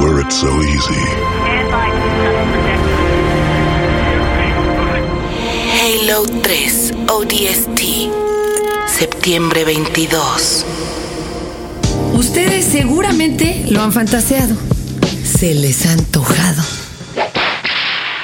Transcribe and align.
were 0.00 0.20
it 0.20 0.30
so 0.32 0.48
easy? 0.62 1.04
Halo 5.80 6.24
3 6.42 6.92
ODST, 7.08 7.80
septiembre 8.86 9.64
22. 9.64 10.64
Ustedes 12.14 12.64
seguramente 12.64 13.66
lo 13.70 13.82
han 13.82 13.92
fantaseado. 13.92 14.54
Se 15.24 15.54
les 15.54 15.86
ha 15.86 15.92
antojado. 15.92 16.62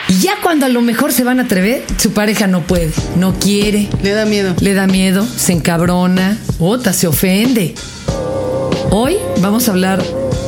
Y 0.09 0.19
ya 0.21 0.37
cuando 0.43 0.67
a 0.67 0.69
lo 0.69 0.81
mejor 0.83 1.13
se 1.13 1.23
van 1.23 1.39
a 1.39 1.45
atrever, 1.45 1.85
su 1.99 2.13
pareja 2.13 2.47
no 2.49 2.63
puede, 2.63 2.91
no 3.17 3.35
quiere, 3.35 3.89
Le 4.03 4.11
da 4.11 4.25
miedo. 4.25 4.55
le 4.61 4.75
da 4.75 4.87
miedo, 4.89 5.25
se 5.37 5.53
encabrona, 5.53 6.37
otra 6.59 6.93
se 6.93 7.07
ofende. 7.07 7.75
Hoy 8.91 9.17
vamos 9.41 9.69
a 9.69 9.71
hablar 9.71 10.03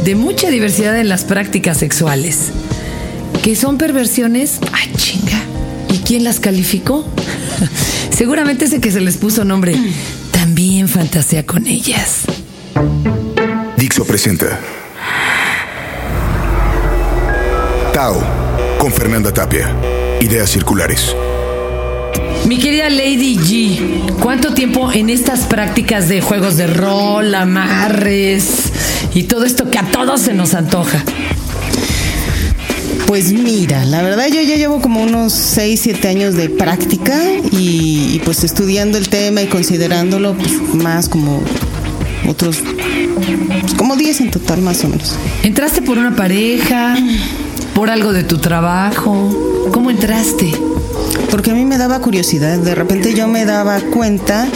de 0.05 0.15
mucha 0.17 0.51
diversidad 0.51 0.99
en 0.99 1.09
las 1.09 1.25
prácticas 1.25 1.79
sexuales. 1.79 2.51
Que 3.43 3.57
son 3.57 3.79
perversiones, 3.79 4.59
¡ay 4.73 4.91
chinga! 4.97 5.41
¿Y 5.93 5.99
quién 5.99 6.25
las 6.25 6.41
calificó? 6.41 7.07
Seguramente 8.11 8.65
ese 8.67 8.81
que 8.81 8.91
se 8.91 9.01
les 9.01 9.17
puso 9.17 9.45
nombre 9.45 9.77
también 10.31 10.89
fantasea 10.89 11.45
con 11.45 11.67
ellas. 11.67 12.23
Dixo 13.77 14.05
presenta 14.05 14.59
Tao 17.93 18.23
con 18.79 18.93
Fernanda 18.93 19.33
Tapia. 19.33 19.75
Ideas 20.21 20.51
circulares. 20.51 21.15
Mi 22.47 22.59
querida 22.59 22.91
Lady 22.91 23.37
G, 23.37 24.15
¿cuánto 24.21 24.53
tiempo 24.53 24.93
en 24.93 25.11
estas 25.11 25.47
prácticas 25.47 26.09
de 26.09 26.21
juegos 26.21 26.57
de 26.57 26.67
rol, 26.67 27.35
amarres 27.35 28.72
y 29.15 29.25
todo 29.25 29.45
esto 29.45 29.71
que 29.71 29.79
a 29.79 29.91
todos 29.91 30.21
se 30.21 30.35
nos 30.35 30.55
antoja? 30.55 31.05
Pues 33.07 33.33
mira, 33.33 33.85
la 33.85 34.01
verdad 34.01 34.29
yo 34.29 34.41
ya 34.41 34.57
llevo 34.57 34.81
como 34.81 35.03
unos 35.03 35.35
6, 35.35 35.81
7 35.83 36.09
años 36.09 36.35
de 36.35 36.49
práctica 36.49 37.15
y, 37.51 38.15
y, 38.15 38.23
pues 38.25 38.43
estudiando 38.43 38.97
el 38.97 39.11
tema 39.11 39.43
y 39.43 39.49
considerándolo 39.49 40.35
pues, 40.35 40.53
más 40.75 41.11
como 41.11 41.43
otros, 42.27 42.61
pues, 42.63 43.75
como 43.75 43.97
10 43.97 44.23
en 44.23 44.31
total 44.31 44.63
más 44.63 44.83
o 44.85 44.89
menos. 44.89 45.15
¿Entraste 45.43 45.83
por 45.83 45.99
una 45.99 46.17
pareja? 46.17 46.97
¿Por 47.75 47.91
algo 47.91 48.15
de 48.15 48.25
tu 48.25 48.39
trabajo? 48.39 49.69
¿Cómo 49.73 49.91
entraste? 49.91 50.51
Porque 51.31 51.51
a 51.51 51.55
mí 51.55 51.67
me 51.67 51.77
daba 51.77 52.01
curiosidad, 52.01 52.59
de 52.59 52.75
repente 52.75 53.13
yo 53.15 53.29
me 53.29 53.45
daba 53.45 53.81
cuenta 53.81 54.49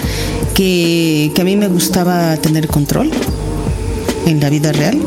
que, 0.55 1.31
que 1.35 1.43
a 1.43 1.45
mí 1.45 1.57
me 1.57 1.69
gustaba 1.69 2.37
tener 2.39 2.69
control 2.69 3.11
en 4.27 4.41
la 4.41 4.51
vida 4.51 4.73
real. 4.73 4.99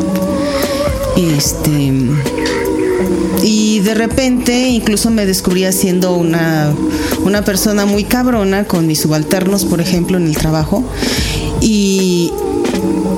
Este 1.16 1.94
y 3.42 3.80
de 3.80 3.94
repente 3.94 4.68
incluso 4.70 5.10
me 5.10 5.26
descubría 5.26 5.72
siendo 5.72 6.16
una, 6.16 6.74
una 7.24 7.44
persona 7.44 7.86
muy 7.86 8.04
cabrona 8.04 8.66
con 8.66 8.88
mis 8.88 9.02
subalternos, 9.02 9.66
por 9.66 9.82
ejemplo, 9.82 10.18
en 10.18 10.28
el 10.28 10.36
trabajo. 10.36 10.84
Y, 11.62 12.32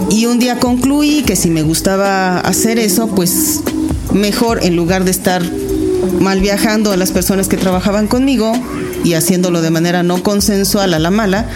y 0.10 0.26
un 0.26 0.40
día 0.40 0.60
concluí 0.60 1.24
que 1.24 1.36
si 1.36 1.50
me 1.50 1.64
gustaba 1.64 2.40
hacer 2.40 2.78
eso, 2.78 3.08
pues 3.08 3.62
mejor 4.14 4.64
en 4.64 4.76
lugar 4.76 5.06
de 5.06 5.12
estar 5.12 5.42
mal 6.20 6.40
viajando 6.40 6.92
a 6.92 6.98
las 6.98 7.12
personas 7.12 7.48
que 7.48 7.58
trabajaban 7.58 8.08
conmigo 8.08 8.54
y 9.04 9.14
haciéndolo 9.14 9.62
de 9.62 9.72
manera 9.72 10.04
no 10.04 10.22
consensual 10.22 10.94
a 10.94 11.00
la 11.00 11.12
mala, 11.12 11.48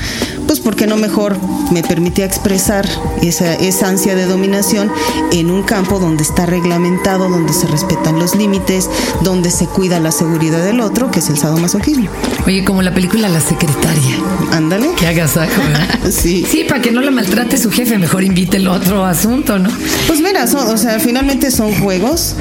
pues 0.46 0.60
porque 0.60 0.88
no 0.88 0.98
mejor 0.98 1.38
me 1.72 1.84
permitía 1.84 2.26
expresar 2.26 2.88
esa, 3.22 3.54
esa 3.56 3.90
ansia 3.90 4.16
de 4.16 4.26
dominación 4.26 4.92
en 5.32 5.52
un 5.52 5.64
campo 5.64 6.00
donde 6.00 6.24
está 6.24 6.46
reglamentado, 6.46 7.30
donde 7.30 7.54
se 7.54 7.68
respetan 7.68 8.20
los 8.20 8.36
límites, 8.36 8.90
donde 9.24 9.52
se 9.52 9.68
cuida 9.68 10.00
la 10.00 10.12
seguridad 10.12 10.64
del 10.64 10.82
otro, 10.82 11.12
que 11.12 11.20
es 11.20 11.30
el 11.30 11.38
sadomasoquismo. 11.38 12.10
Oye, 12.46 12.64
como 12.64 12.82
la 12.82 12.94
película 12.94 13.28
La 13.30 13.42
Secretaria. 13.42 14.18
Ándale. 14.52 14.92
Que 14.96 15.08
agasajo, 15.08 15.62
¿verdad? 15.64 16.00
sí. 16.12 16.46
Sí, 16.50 16.66
para 16.68 16.82
que 16.82 16.92
no 16.92 17.02
la 17.02 17.12
maltrate 17.12 17.58
su 17.58 17.72
jefe, 17.72 17.98
mejor 17.98 18.24
invite 18.24 18.58
el 18.58 18.68
otro 18.68 19.06
asunto, 19.06 19.60
¿no? 19.60 19.70
Pues 20.08 20.22
son, 20.48 20.68
o 20.68 20.78
sea, 20.78 21.00
finalmente 21.00 21.52
son 21.52 21.74
juegos, 21.76 22.36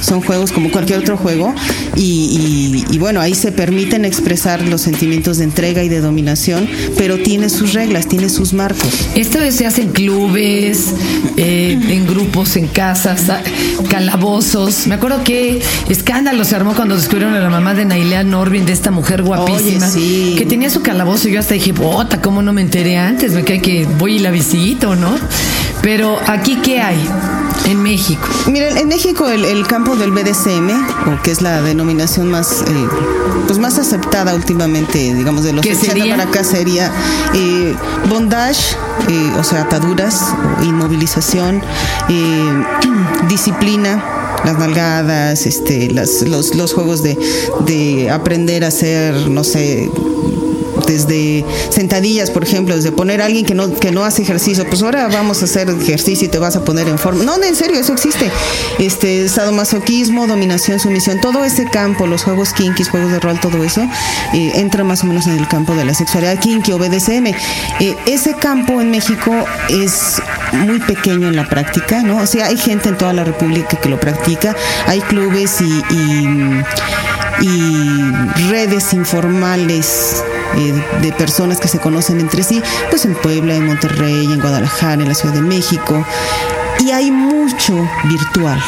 son 0.00 0.20
juegos 0.20 0.52
como 0.52 0.70
cualquier 0.70 1.00
otro 1.00 1.16
juego, 1.16 1.54
y, 1.96 2.84
y, 2.90 2.94
y 2.94 2.98
bueno, 2.98 3.20
ahí 3.20 3.34
se 3.34 3.52
permiten 3.52 4.04
expresar 4.04 4.62
los 4.62 4.80
sentimientos 4.80 5.38
de 5.38 5.44
entrega 5.44 5.82
y 5.82 5.88
de 5.88 6.00
dominación, 6.00 6.68
pero 6.96 7.18
tiene 7.18 7.48
sus 7.48 7.72
reglas, 7.72 8.06
tiene 8.06 8.28
sus 8.28 8.52
marcos. 8.52 8.88
Esto 9.14 9.38
se 9.50 9.66
hace 9.66 9.82
en 9.82 9.88
clubes, 9.90 10.94
eh, 11.36 11.78
en 11.88 12.06
grupos, 12.06 12.56
en 12.56 12.66
casas, 12.68 13.22
calabozos. 13.88 14.86
Me 14.86 14.94
acuerdo 14.94 15.22
que 15.24 15.60
escándalo 15.88 16.44
se 16.44 16.56
armó 16.56 16.74
cuando 16.74 16.96
descubrieron 16.96 17.34
a 17.34 17.40
la 17.40 17.50
mamá 17.50 17.74
de 17.74 17.84
Nailea 17.84 18.22
Norvin, 18.24 18.64
de 18.66 18.72
esta 18.72 18.90
mujer 18.90 19.22
guapísima, 19.22 19.86
Oye, 19.88 19.92
sí. 19.92 20.34
que 20.38 20.46
tenía 20.46 20.70
su 20.70 20.82
calabozo. 20.82 21.28
Y 21.28 21.32
yo 21.32 21.40
hasta 21.40 21.54
dije, 21.54 21.72
bota, 21.72 22.20
¿cómo 22.20 22.42
no 22.42 22.52
me 22.52 22.62
enteré 22.62 22.96
antes? 22.96 23.32
Me 23.32 23.44
cae 23.44 23.60
que 23.60 23.86
voy 23.98 24.16
y 24.16 24.18
la 24.20 24.30
visito, 24.30 24.96
¿no? 24.96 25.14
Pero 25.82 26.18
aquí, 26.26 26.56
¿qué 26.56 26.80
hay? 26.80 27.08
En 27.66 27.82
México. 27.82 28.26
Miren, 28.46 28.76
en 28.76 28.88
México 28.88 29.28
el, 29.28 29.44
el, 29.44 29.66
campo 29.66 29.96
del 29.96 30.10
BDSM, 30.12 30.70
o 31.08 31.22
que 31.22 31.30
es 31.30 31.42
la 31.42 31.62
denominación 31.62 32.30
más, 32.30 32.62
eh, 32.62 32.88
pues 33.46 33.58
más 33.58 33.78
aceptada 33.78 34.34
últimamente, 34.34 34.98
digamos, 35.14 35.44
de 35.44 35.52
los 35.52 35.64
80 35.64 35.86
sería? 35.86 36.16
para 36.16 36.28
acá 36.28 36.44
sería 36.44 36.90
eh, 37.34 37.74
bondage, 38.08 38.76
eh, 39.08 39.32
o 39.38 39.44
sea, 39.44 39.62
ataduras, 39.62 40.34
inmovilización, 40.62 41.62
eh, 42.08 42.64
disciplina 43.28 44.02
las 44.44 44.58
nalgadas, 44.58 45.46
este, 45.46 45.90
las, 45.90 46.22
los, 46.22 46.54
los 46.54 46.72
juegos 46.72 47.02
de, 47.02 47.18
de 47.66 48.10
aprender 48.10 48.64
a 48.64 48.68
hacer, 48.68 49.28
no 49.28 49.44
sé, 49.44 49.90
desde 50.90 51.44
sentadillas, 51.70 52.30
por 52.30 52.42
ejemplo, 52.42 52.74
desde 52.74 52.90
poner 52.90 53.22
a 53.22 53.26
alguien 53.26 53.46
que 53.46 53.54
no, 53.54 53.72
que 53.72 53.92
no 53.92 54.04
hace 54.04 54.22
ejercicio, 54.22 54.66
pues 54.68 54.82
ahora 54.82 55.08
vamos 55.08 55.40
a 55.42 55.44
hacer 55.44 55.70
ejercicio 55.70 56.26
y 56.26 56.30
te 56.30 56.38
vas 56.38 56.56
a 56.56 56.64
poner 56.64 56.88
en 56.88 56.98
forma. 56.98 57.24
No, 57.24 57.42
en 57.42 57.54
serio, 57.54 57.78
eso 57.78 57.92
existe. 57.92 58.30
Este, 58.78 59.28
sadomasoquismo, 59.28 60.26
dominación, 60.26 60.80
sumisión, 60.80 61.20
todo 61.20 61.44
ese 61.44 61.66
campo, 61.66 62.06
los 62.06 62.24
juegos 62.24 62.52
kinky, 62.52 62.84
juegos 62.84 63.12
de 63.12 63.20
rol, 63.20 63.38
todo 63.40 63.62
eso, 63.64 63.82
eh, 64.34 64.52
entra 64.56 64.84
más 64.84 65.02
o 65.04 65.06
menos 65.06 65.26
en 65.26 65.38
el 65.38 65.46
campo 65.46 65.74
de 65.74 65.84
la 65.84 65.94
sexualidad 65.94 66.38
kinky 66.40 66.72
o 66.72 66.78
BDSM. 66.78 67.26
Eh, 67.80 67.96
ese 68.06 68.34
campo 68.34 68.80
en 68.80 68.90
México 68.90 69.32
es 69.68 70.20
muy 70.52 70.80
pequeño 70.80 71.28
en 71.28 71.36
la 71.36 71.48
práctica, 71.48 72.02
¿no? 72.02 72.18
O 72.18 72.26
sea, 72.26 72.46
hay 72.46 72.56
gente 72.56 72.88
en 72.88 72.98
toda 72.98 73.12
la 73.12 73.24
República 73.24 73.78
que 73.80 73.88
lo 73.88 74.00
practica, 74.00 74.56
hay 74.86 75.00
clubes 75.00 75.60
y, 75.60 75.82
y, 75.94 76.28
y 77.42 78.50
redes 78.50 78.92
informales 78.92 80.24
eh, 80.56 80.84
de 81.02 81.12
personas 81.12 81.60
que 81.60 81.68
se 81.68 81.78
conocen 81.78 82.20
entre 82.20 82.42
sí, 82.42 82.62
pues 82.90 83.04
en 83.04 83.14
Puebla, 83.14 83.54
en 83.54 83.66
Monterrey, 83.66 84.26
en 84.26 84.40
Guadalajara, 84.40 85.02
en 85.02 85.08
la 85.08 85.14
Ciudad 85.14 85.34
de 85.34 85.42
México. 85.42 86.04
Y 86.80 86.90
hay 86.90 87.10
mucho 87.10 87.74
virtual. 88.04 88.60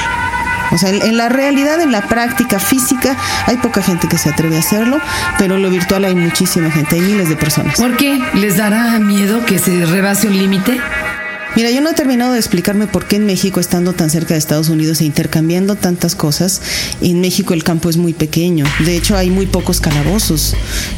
O 0.73 0.79
sea, 0.79 0.89
en, 0.89 1.17
la 1.19 1.29
realidad, 1.29 1.81
en 1.81 1.93
la 1.93 2.01
práctica 2.03 2.59
física, 2.59 3.15
hay 3.47 3.59
poca 3.59 3.83
gente 3.83 4.09
que 4.09 4.17
se 4.17 4.31
atreve 4.31 4.57
a 4.57 4.61
hacerlo, 4.61 5.01
pero 5.39 5.57
en 5.57 5.63
lo 5.63 5.69
virtual 5.69 6.05
hay 6.05 6.15
muchísima 6.15 6.71
gente, 6.71 6.97
hay 6.97 7.03
miles 7.03 7.29
de 7.29 7.37
personas. 7.37 7.77
¿Por 7.77 7.97
qué? 7.97 8.19
¿Les 8.35 8.57
dará 8.57 8.99
miedo 8.99 9.45
que 9.45 9.59
se 9.59 9.85
rebase 9.85 10.29
un 10.29 10.39
límite? 10.39 10.81
Mira, 11.55 11.71
yo 11.71 11.83
no 11.83 11.91
he 11.91 11.95
terminado 11.95 12.33
de 12.33 12.39
explicarme 12.39 12.87
por 12.87 13.07
qué 13.07 13.17
en 13.17 13.27
México, 13.27 13.61
estando 13.61 13.93
tan 13.93 14.09
cerca 14.09 14.33
de 14.33 14.39
Estados 14.39 14.71
Unidos 14.71 15.01
e 15.01 15.05
intercambiando 15.05 15.77
tantas 15.77 16.15
cosas, 16.15 16.63
en 17.03 17.21
México 17.21 17.53
el 17.53 17.63
campo 17.63 17.91
es 17.91 17.99
muy 17.99 18.15
pequeño. 18.15 18.65
De 18.87 18.97
hecho, 18.97 19.17
hay 19.17 19.31
muy 19.31 19.47
pocos 19.47 19.81
calabozos. 19.81 20.55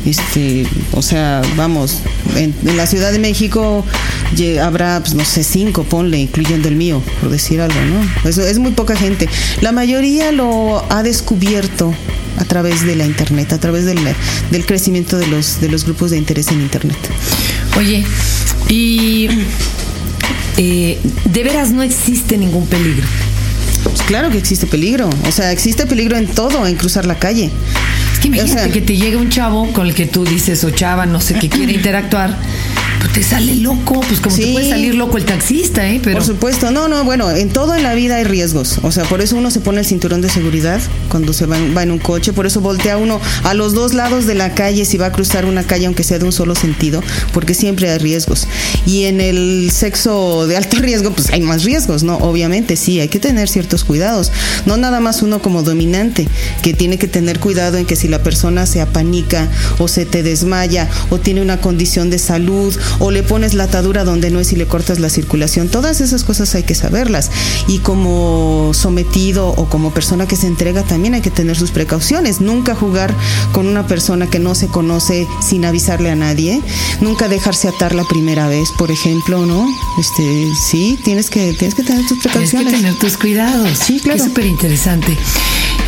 Este, 0.06 0.66
o 0.92 1.02
sea, 1.02 1.42
vamos, 1.56 1.98
en, 2.36 2.54
en 2.64 2.76
la 2.76 2.86
Ciudad 2.86 3.10
de 3.10 3.18
México 3.18 3.84
habrá, 4.62 5.00
pues, 5.00 5.14
no 5.14 5.24
sé, 5.24 5.42
cinco, 5.42 5.84
ponle, 5.84 6.18
incluyendo 6.18 6.68
el 6.68 6.76
mío, 6.76 7.02
por 7.20 7.30
decir 7.30 7.60
algo, 7.60 7.80
¿no? 7.80 8.28
Es, 8.28 8.38
es 8.38 8.58
muy 8.58 8.72
poca 8.72 8.94
gente. 8.96 9.28
La 9.60 9.72
mayoría 9.72 10.30
lo 10.30 10.84
ha 10.90 11.02
descubierto 11.02 11.92
a 12.38 12.44
través 12.44 12.84
de 12.86 12.94
la 12.94 13.06
internet, 13.06 13.52
a 13.52 13.58
través 13.58 13.84
del, 13.84 13.98
del 14.50 14.66
crecimiento 14.66 15.18
de 15.18 15.26
los, 15.26 15.60
de 15.60 15.68
los 15.68 15.84
grupos 15.84 16.12
de 16.12 16.18
interés 16.18 16.48
en 16.48 16.60
internet. 16.60 16.98
Oye, 17.76 18.04
y 18.68 19.28
eh, 20.56 20.98
de 21.24 21.44
veras 21.44 21.70
no 21.70 21.82
existe 21.82 22.36
ningún 22.36 22.66
peligro. 22.66 23.06
Pues 23.84 24.02
claro 24.02 24.30
que 24.30 24.38
existe 24.38 24.66
peligro. 24.66 25.10
O 25.28 25.32
sea, 25.32 25.52
existe 25.52 25.86
peligro 25.86 26.16
en 26.16 26.26
todo, 26.26 26.66
en 26.66 26.76
cruzar 26.76 27.06
la 27.06 27.18
calle. 27.18 27.50
Es 28.12 28.18
que 28.18 28.28
imagínate 28.28 28.52
o 28.52 28.64
sea, 28.64 28.72
que 28.72 28.80
te 28.80 28.96
llega 28.96 29.18
un 29.18 29.28
chavo 29.28 29.70
con 29.72 29.86
el 29.86 29.94
que 29.94 30.06
tú 30.06 30.24
dices, 30.24 30.64
o 30.64 30.70
chava, 30.70 31.06
no 31.06 31.20
sé, 31.20 31.34
que 31.34 31.48
quiere 31.48 31.72
interactuar. 31.74 32.38
Te 33.14 33.22
sale 33.22 33.54
loco, 33.56 34.00
pues 34.00 34.18
como 34.20 34.34
te 34.34 34.42
Sí. 34.42 34.52
puede 34.52 34.68
salir 34.68 34.94
loco 34.96 35.16
el 35.18 35.24
taxista, 35.24 35.88
¿eh? 35.88 36.00
Pero 36.02 36.16
Por 36.18 36.26
supuesto, 36.26 36.72
no, 36.72 36.88
no, 36.88 37.04
bueno, 37.04 37.30
en 37.30 37.48
todo 37.48 37.74
en 37.76 37.84
la 37.84 37.94
vida 37.94 38.16
hay 38.16 38.24
riesgos. 38.24 38.80
O 38.82 38.90
sea, 38.90 39.04
por 39.04 39.20
eso 39.20 39.36
uno 39.36 39.52
se 39.52 39.60
pone 39.60 39.78
el 39.80 39.86
cinturón 39.86 40.20
de 40.20 40.28
seguridad 40.28 40.80
cuando 41.08 41.32
se 41.32 41.46
va, 41.46 41.56
en- 41.56 41.76
va 41.76 41.84
en 41.84 41.92
un 41.92 41.98
coche, 42.00 42.32
por 42.32 42.44
eso 42.44 42.60
voltea 42.60 42.96
uno 42.98 43.20
a 43.44 43.54
los 43.54 43.72
dos 43.72 43.94
lados 43.94 44.26
de 44.26 44.34
la 44.34 44.54
calle 44.54 44.84
si 44.84 44.96
va 44.96 45.06
a 45.06 45.12
cruzar 45.12 45.44
una 45.44 45.62
calle, 45.62 45.86
aunque 45.86 46.02
sea 46.02 46.18
de 46.18 46.24
un 46.24 46.32
solo 46.32 46.56
sentido, 46.56 47.02
porque 47.32 47.54
siempre 47.54 47.88
hay 47.88 47.98
riesgos. 47.98 48.48
Y 48.84 49.04
en 49.04 49.20
el 49.20 49.70
sexo 49.72 50.46
de 50.48 50.56
alto 50.56 50.76
riesgo, 50.80 51.12
pues 51.12 51.30
hay 51.30 51.40
más 51.40 51.62
riesgos, 51.62 52.02
¿no? 52.02 52.16
Obviamente, 52.16 52.74
sí, 52.76 52.98
hay 52.98 53.08
que 53.08 53.20
tener 53.20 53.48
ciertos 53.48 53.84
cuidados. 53.84 54.32
No 54.66 54.76
nada 54.76 54.98
más 54.98 55.22
uno 55.22 55.40
como 55.40 55.62
dominante, 55.62 56.26
que 56.62 56.74
tiene 56.74 56.98
que 56.98 57.06
tener 57.06 57.38
cuidado 57.38 57.76
en 57.76 57.86
que 57.86 57.94
si 57.94 58.08
la 58.08 58.24
persona 58.24 58.66
se 58.66 58.80
apanica 58.80 59.48
o 59.78 59.86
se 59.86 60.04
te 60.04 60.24
desmaya 60.24 60.88
o 61.10 61.18
tiene 61.18 61.42
una 61.42 61.60
condición 61.60 62.10
de 62.10 62.18
salud 62.18 62.76
o 62.98 63.03
le 63.10 63.22
pones 63.22 63.54
la 63.54 63.64
atadura 63.64 64.04
donde 64.04 64.30
no 64.30 64.40
es 64.40 64.52
y 64.52 64.56
le 64.56 64.66
cortas 64.66 64.98
la 64.98 65.08
circulación, 65.08 65.68
todas 65.68 66.00
esas 66.00 66.24
cosas 66.24 66.54
hay 66.54 66.62
que 66.62 66.74
saberlas. 66.74 67.30
Y 67.66 67.78
como 67.78 68.72
sometido 68.74 69.48
o 69.48 69.68
como 69.68 69.92
persona 69.92 70.26
que 70.26 70.36
se 70.36 70.46
entrega 70.46 70.82
también 70.82 71.14
hay 71.14 71.20
que 71.20 71.30
tener 71.30 71.56
sus 71.56 71.70
precauciones. 71.70 72.40
Nunca 72.40 72.74
jugar 72.74 73.14
con 73.52 73.66
una 73.66 73.86
persona 73.86 74.28
que 74.28 74.38
no 74.38 74.54
se 74.54 74.68
conoce 74.68 75.26
sin 75.40 75.64
avisarle 75.64 76.10
a 76.10 76.16
nadie. 76.16 76.60
Nunca 77.00 77.28
dejarse 77.28 77.68
atar 77.68 77.94
la 77.94 78.04
primera 78.04 78.48
vez, 78.48 78.68
por 78.78 78.90
ejemplo, 78.90 79.46
¿no? 79.46 79.66
Este, 79.98 80.48
sí, 80.70 80.98
tienes 81.04 81.30
que, 81.30 81.52
tienes 81.54 81.74
que 81.74 81.82
tener 81.82 82.06
tus 82.06 82.18
tienes 82.20 82.22
que 82.22 82.28
precauciones. 82.28 82.72
tener 82.80 82.98
tus 82.98 83.16
cuidados. 83.16 83.78
Sí, 83.78 84.00
claro. 84.00 84.18
Es 84.18 84.24
súper 84.24 84.46
interesante. 84.46 85.16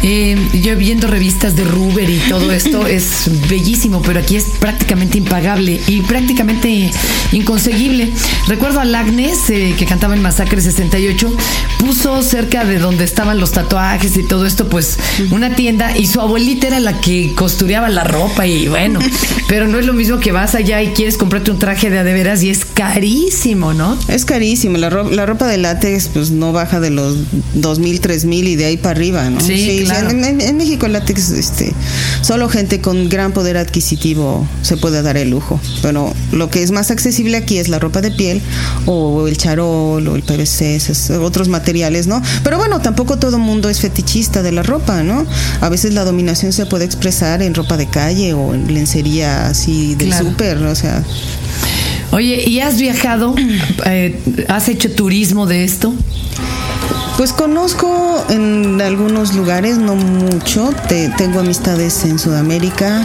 Eh, 0.02 0.36
yo 0.62 0.76
viendo 0.76 1.08
revistas 1.08 1.56
de 1.56 1.64
Ruber 1.64 2.08
y 2.08 2.18
todo 2.28 2.52
esto 2.52 2.86
es 2.86 3.28
bellísimo, 3.48 4.02
pero 4.02 4.20
aquí 4.20 4.36
es 4.36 4.44
prácticamente 4.60 5.18
impagable 5.18 5.80
y 5.86 6.02
prácticamente 6.02 6.90
inconseguible. 7.32 8.12
Recuerdo 8.46 8.80
a 8.80 8.84
Lagnes, 8.84 9.50
eh, 9.50 9.74
que 9.76 9.86
cantaba 9.86 10.14
en 10.14 10.22
Masacre 10.22 10.60
68, 10.60 11.34
puso 11.78 12.22
cerca 12.22 12.64
de 12.64 12.78
donde 12.78 13.04
estaban 13.04 13.38
los 13.40 13.52
tatuajes 13.52 14.16
y 14.16 14.22
todo 14.22 14.46
esto, 14.46 14.68
pues 14.68 14.98
una 15.30 15.54
tienda 15.54 15.96
y 15.96 16.06
su 16.06 16.20
abuelita 16.20 16.68
era 16.68 16.80
la 16.80 17.00
que 17.00 17.32
costureaba 17.34 17.88
la 17.88 18.04
ropa 18.04 18.46
y 18.46 18.68
bueno, 18.68 19.00
pero 19.48 19.66
no 19.66 19.78
es 19.78 19.86
lo 19.86 19.92
mismo 19.92 20.20
que 20.20 20.32
vas 20.32 20.54
allá 20.54 20.82
y 20.82 20.88
quieres 20.88 21.16
comprarte 21.16 21.50
un 21.50 21.58
traje 21.58 21.90
de 21.90 21.98
a 21.98 22.04
de 22.04 22.12
veras 22.12 22.42
y 22.42 22.50
es 22.50 22.64
carísimo, 22.64 23.74
¿no? 23.74 23.98
Es 24.08 24.24
carísimo, 24.24 24.78
la 24.78 24.90
ropa, 24.90 25.10
la 25.10 25.26
ropa 25.26 25.46
de 25.46 25.58
látex 25.58 26.08
pues 26.08 26.30
no 26.30 26.52
baja 26.52 26.80
de 26.80 26.90
los 26.90 27.16
dos 27.54 27.78
mil, 27.78 28.00
tres 28.00 28.24
mil 28.24 28.46
y 28.46 28.56
de 28.56 28.66
ahí 28.66 28.76
para 28.76 28.96
arriba, 28.96 29.28
¿no? 29.30 29.40
Sí, 29.40 29.75
claro. 29.84 30.10
en, 30.10 30.24
en- 30.24 30.40
en 30.40 30.56
México 30.56 30.86
el 30.86 30.92
látex, 30.92 31.30
este, 31.30 31.72
solo 32.22 32.48
gente 32.48 32.80
con 32.80 33.08
gran 33.08 33.32
poder 33.32 33.56
adquisitivo 33.56 34.46
se 34.62 34.76
puede 34.76 35.02
dar 35.02 35.16
el 35.16 35.30
lujo, 35.30 35.60
pero 35.82 36.12
lo 36.32 36.50
que 36.50 36.62
es 36.62 36.70
más 36.70 36.90
accesible 36.90 37.36
aquí 37.36 37.58
es 37.58 37.68
la 37.68 37.78
ropa 37.78 38.00
de 38.00 38.10
piel 38.10 38.40
o 38.86 39.26
el 39.28 39.36
charol 39.36 40.06
o 40.08 40.16
el 40.16 40.22
PVC, 40.22 40.76
esos 40.76 41.10
otros 41.10 41.48
materiales, 41.48 42.06
¿no? 42.06 42.22
Pero 42.42 42.58
bueno, 42.58 42.80
tampoco 42.80 43.18
todo 43.18 43.38
mundo 43.38 43.68
es 43.68 43.80
fetichista 43.80 44.42
de 44.42 44.52
la 44.52 44.62
ropa, 44.62 45.02
¿no? 45.02 45.26
A 45.60 45.68
veces 45.68 45.94
la 45.94 46.04
dominación 46.04 46.52
se 46.52 46.66
puede 46.66 46.84
expresar 46.84 47.42
en 47.42 47.54
ropa 47.54 47.76
de 47.76 47.86
calle 47.88 48.32
o 48.34 48.54
en 48.54 48.72
lencería 48.72 49.46
así 49.48 49.94
del 49.94 50.08
Claro. 50.08 50.28
súper, 50.30 50.56
o 50.58 50.74
sea, 50.74 51.02
Oye, 52.12 52.48
¿y 52.48 52.60
has 52.60 52.78
viajado? 52.78 53.34
Eh, 53.84 54.18
¿Has 54.48 54.68
hecho 54.68 54.92
turismo 54.94 55.46
de 55.46 55.64
esto? 55.64 55.92
Pues 57.16 57.32
conozco 57.32 58.24
en 58.28 58.55
algunos 58.80 59.34
lugares, 59.34 59.78
no 59.78 59.94
mucho. 59.96 60.70
Te- 60.88 61.08
tengo 61.16 61.40
amistades 61.40 62.04
en 62.04 62.18
Sudamérica 62.18 63.02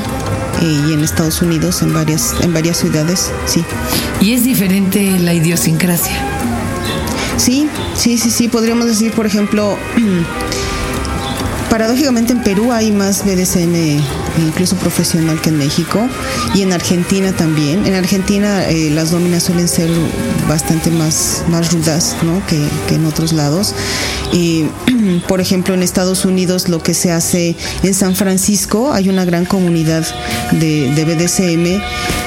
eh, 0.61 0.81
y 0.89 0.93
en 0.93 1.03
Estados 1.03 1.41
Unidos, 1.41 1.81
en 1.81 1.93
varias, 1.93 2.33
en 2.41 2.53
varias 2.53 2.77
ciudades, 2.77 3.31
sí. 3.45 3.63
Y 4.19 4.33
es 4.33 4.43
diferente 4.43 5.19
la 5.19 5.33
idiosincrasia. 5.33 6.15
Sí, 7.37 7.67
sí, 7.95 8.17
sí, 8.17 8.29
sí. 8.29 8.47
Podríamos 8.47 8.85
decir, 8.85 9.11
por 9.13 9.25
ejemplo, 9.25 9.75
paradójicamente 11.69 12.33
en 12.33 12.43
Perú 12.43 12.71
hay 12.71 12.91
más 12.91 13.23
BDSM, 13.25 14.01
incluso 14.45 14.75
profesional, 14.75 15.39
que 15.41 15.49
en 15.49 15.57
México. 15.57 16.07
Y 16.53 16.61
en 16.63 16.73
Argentina 16.73 17.31
también. 17.31 17.85
En 17.85 17.95
Argentina 17.95 18.65
eh, 18.69 18.89
las 18.91 19.11
dominas 19.11 19.43
suelen 19.43 19.67
ser 19.67 19.89
bastante 20.47 20.91
más, 20.91 21.43
más 21.49 21.71
rudas 21.73 22.15
¿no? 22.23 22.45
que, 22.45 22.61
que 22.87 22.95
en 22.95 23.05
otros 23.05 23.31
lados. 23.33 23.73
Y, 24.33 24.65
por 25.27 25.41
ejemplo, 25.41 25.73
en 25.73 25.83
Estados 25.83 26.25
Unidos 26.25 26.69
lo 26.69 26.81
que 26.81 26.93
se 26.93 27.11
hace 27.11 27.55
en 27.83 27.93
San 27.93 28.15
Francisco, 28.15 28.91
hay 28.93 29.09
una 29.09 29.25
gran 29.25 29.45
comunidad 29.45 30.05
de, 30.51 30.91
de 30.93 31.05
BDSM 31.05 31.81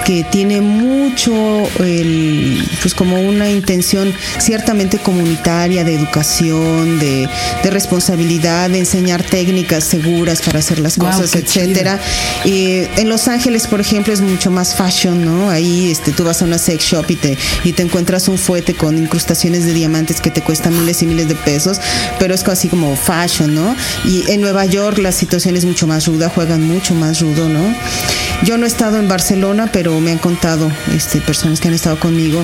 que 0.05 0.25
tiene 0.31 0.61
mucho, 0.61 1.33
el, 1.81 2.63
pues 2.83 2.95
como 2.95 3.21
una 3.21 3.51
intención 3.51 4.13
ciertamente 4.39 4.99
comunitaria, 4.99 5.83
de 5.85 5.95
educación, 5.95 6.99
de, 6.99 7.29
de 7.63 7.71
responsabilidad, 7.71 8.71
de 8.71 8.81
enseñar 8.81 9.23
técnicas 9.23 9.85
seguras 9.85 10.43
para 10.43 10.59
hacer 10.59 10.79
las 10.79 10.97
cosas, 10.97 11.31
qué 11.31 11.39
etcétera. 11.39 11.99
Eh, 12.45 12.89
en 12.97 13.09
Los 13.09 13.29
Ángeles, 13.29 13.67
por 13.67 13.81
ejemplo, 13.81 14.13
es 14.13 14.21
mucho 14.21 14.51
más 14.51 14.75
fashion, 14.75 15.25
¿no? 15.25 15.51
Ahí 15.51 15.91
este, 15.91 16.13
tú 16.13 16.25
vas 16.25 16.43
a 16.43 16.45
una 16.45 16.59
sex 16.59 16.85
shop 16.85 17.11
y 17.11 17.17
te, 17.17 17.39
y 17.65 17.73
te 17.73 17.83
encuentras 17.83 18.29
un 18.29 18.39
fuete 18.39 18.75
con 18.75 18.99
incrustaciones 18.99 19.65
de 19.65 19.73
diamantes 19.73 20.21
que 20.21 20.31
te 20.31 20.43
cuestan 20.43 20.79
miles 20.79 21.03
y 21.03 21.07
miles 21.07 21.29
de 21.29 21.35
pesos, 21.35 21.81
pero 22.19 22.35
es 22.35 22.43
así 22.65 22.71
como 22.71 22.97
fashion, 22.97 23.55
¿no? 23.55 23.77
Y 24.07 24.31
en 24.31 24.41
Nueva 24.41 24.65
York 24.65 24.97
la 24.97 25.13
situación 25.13 25.55
es 25.55 25.67
mucho 25.67 25.87
más 25.87 26.07
ruda, 26.07 26.31
juegan 26.31 26.67
mucho 26.67 26.95
más 26.95 27.21
rudo, 27.21 27.47
¿no? 27.47 27.63
Yo 28.43 28.57
no 28.57 28.65
he 28.65 28.67
estado 28.67 28.99
en 28.99 29.07
Barcelona, 29.07 29.69
pero 29.71 30.01
me 30.01 30.13
han 30.13 30.19
contado 30.19 30.73
este, 30.95 31.21
personas 31.21 31.61
que 31.61 31.69
han 31.69 31.75
estado 31.75 32.01
conmigo 32.01 32.43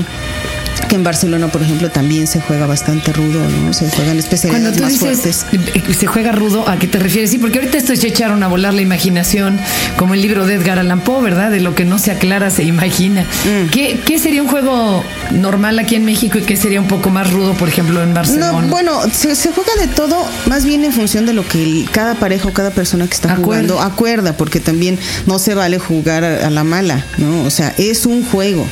que 0.90 0.96
en 0.96 1.04
Barcelona, 1.04 1.46
por 1.48 1.62
ejemplo, 1.62 1.88
también 1.88 2.26
se 2.26 2.40
juega 2.40 2.66
bastante 2.66 3.12
rudo, 3.12 3.38
¿no? 3.48 3.72
Se 3.72 3.88
juegan 3.90 4.06
Cuando 4.06 4.18
especialidades 4.20 4.76
tú 4.76 4.82
más 4.82 4.92
dices 4.92 5.44
fuertes. 5.46 5.46
eh, 5.88 5.94
se 5.94 6.06
juega 6.08 6.32
rudo, 6.32 6.68
¿a 6.68 6.78
qué 6.80 6.88
te 6.88 6.98
refieres? 6.98 7.30
Sí, 7.30 7.38
porque 7.38 7.58
ahorita 7.60 7.78
estos 7.78 8.02
echaron 8.02 8.42
a 8.42 8.48
volar 8.48 8.74
la 8.74 8.82
imaginación, 8.82 9.58
como 9.96 10.14
el 10.14 10.20
libro 10.22 10.46
de 10.46 10.54
Edgar 10.54 10.80
Allan 10.80 11.00
Poe, 11.00 11.22
¿verdad? 11.22 11.50
De 11.52 11.60
lo 11.60 11.76
que 11.76 11.84
no 11.84 11.98
se 12.00 12.10
aclara 12.10 12.50
se 12.50 12.64
imagina. 12.64 13.22
Mm. 13.22 13.70
¿Qué, 13.70 14.00
qué 14.04 14.18
sería 14.18 14.42
un 14.42 14.48
juego 14.48 15.04
normal 15.30 15.78
aquí 15.78 15.94
en 15.94 16.04
México 16.04 16.38
y 16.38 16.42
qué 16.42 16.56
sería 16.56 16.80
un 16.80 16.88
poco 16.88 17.08
más 17.10 17.30
rudo, 17.32 17.54
por 17.54 17.68
ejemplo, 17.68 18.02
en 18.02 18.12
Barcelona? 18.12 18.60
No, 18.60 18.68
bueno, 18.68 19.00
se, 19.12 19.36
se 19.36 19.52
juega 19.52 19.70
de 19.80 19.86
todo, 19.86 20.16
más 20.46 20.64
bien 20.64 20.84
en 20.84 20.92
función 20.92 21.24
de 21.24 21.32
lo 21.34 21.46
que 21.46 21.62
el- 21.62 21.88
cada 21.92 22.14
pareja 22.16 22.48
o 22.48 22.52
cada 22.52 22.70
persona 22.72 23.06
que 23.06 23.14
está 23.14 23.28
Acuerda. 23.32 23.44
jugando 23.44 23.80
acuerda, 23.80 24.36
porque 24.36 24.58
también 24.58 24.98
no 25.26 25.38
se 25.38 25.54
vale 25.54 25.78
jugar 25.78 26.24
a, 26.24 26.48
a 26.48 26.50
la 26.50 26.64
mala, 26.64 27.04
¿no? 27.18 27.42
O 27.44 27.50
sea, 27.50 27.72
es 27.78 28.06
un 28.06 28.24
juego. 28.24 28.66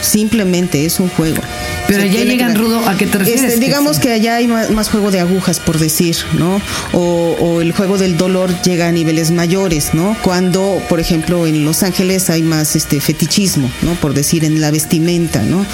Simplemente 0.00 0.84
es 0.86 0.98
un 1.00 1.08
juego. 1.08 1.42
Pero 1.86 2.02
tiene 2.04 2.24
llegan 2.26 2.52
que- 2.52 2.58
rudo, 2.58 2.80
¿a 2.88 2.96
qué 2.96 3.06
te 3.06 3.18
refieres? 3.18 3.42
Este, 3.44 3.60
Que 3.60 3.66
digamos 3.66 3.96
sí. 3.96 4.02
que 4.02 4.12
allá 4.12 4.36
hay 4.36 4.46
más, 4.48 4.70
más 4.70 4.88
juego 4.88 5.10
de 5.10 5.20
agujas, 5.20 5.60
por 5.60 5.78
decir, 5.78 6.16
¿no? 6.38 6.60
O, 6.92 7.36
o 7.40 7.60
el 7.60 7.72
juego 7.72 7.98
del 7.98 8.16
dolor 8.16 8.50
llega 8.62 8.88
a 8.88 8.92
niveles 8.92 9.30
mayores, 9.30 9.90
¿no? 9.92 10.16
Cuando, 10.22 10.82
por 10.88 11.00
ejemplo, 11.00 11.46
en 11.46 11.64
Los 11.64 11.82
Ángeles 11.82 12.30
hay 12.30 12.42
más 12.42 12.76
este 12.76 13.00
fetichismo, 13.00 13.70
¿no? 13.82 13.94
Por 13.94 14.14
decir, 14.14 14.44
en 14.44 14.60
la 14.60 14.70
vestimenta, 14.70 15.42
¿no? 15.42 15.66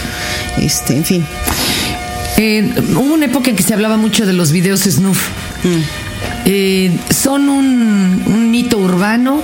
Este, 0.58 0.96
en 0.96 1.04
fin. 1.04 1.24
Eh, 2.38 2.70
hubo 2.94 3.14
una 3.14 3.26
época 3.26 3.50
en 3.50 3.56
que 3.56 3.62
se 3.62 3.72
hablaba 3.74 3.96
mucho 3.96 4.26
de 4.26 4.32
los 4.32 4.52
videos 4.52 4.80
snuff. 4.82 5.28
Mm. 5.64 5.80
Eh, 6.46 6.96
¿Son 7.10 7.48
un, 7.48 8.22
un 8.26 8.50
mito 8.50 8.78
urbano? 8.78 9.42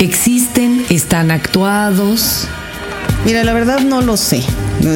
¿Existen? 0.00 0.84
¿Están 0.90 1.30
actuados? 1.30 2.48
Mira, 3.24 3.44
la 3.44 3.52
verdad 3.52 3.80
no 3.80 4.02
lo 4.02 4.16
sé. 4.16 4.42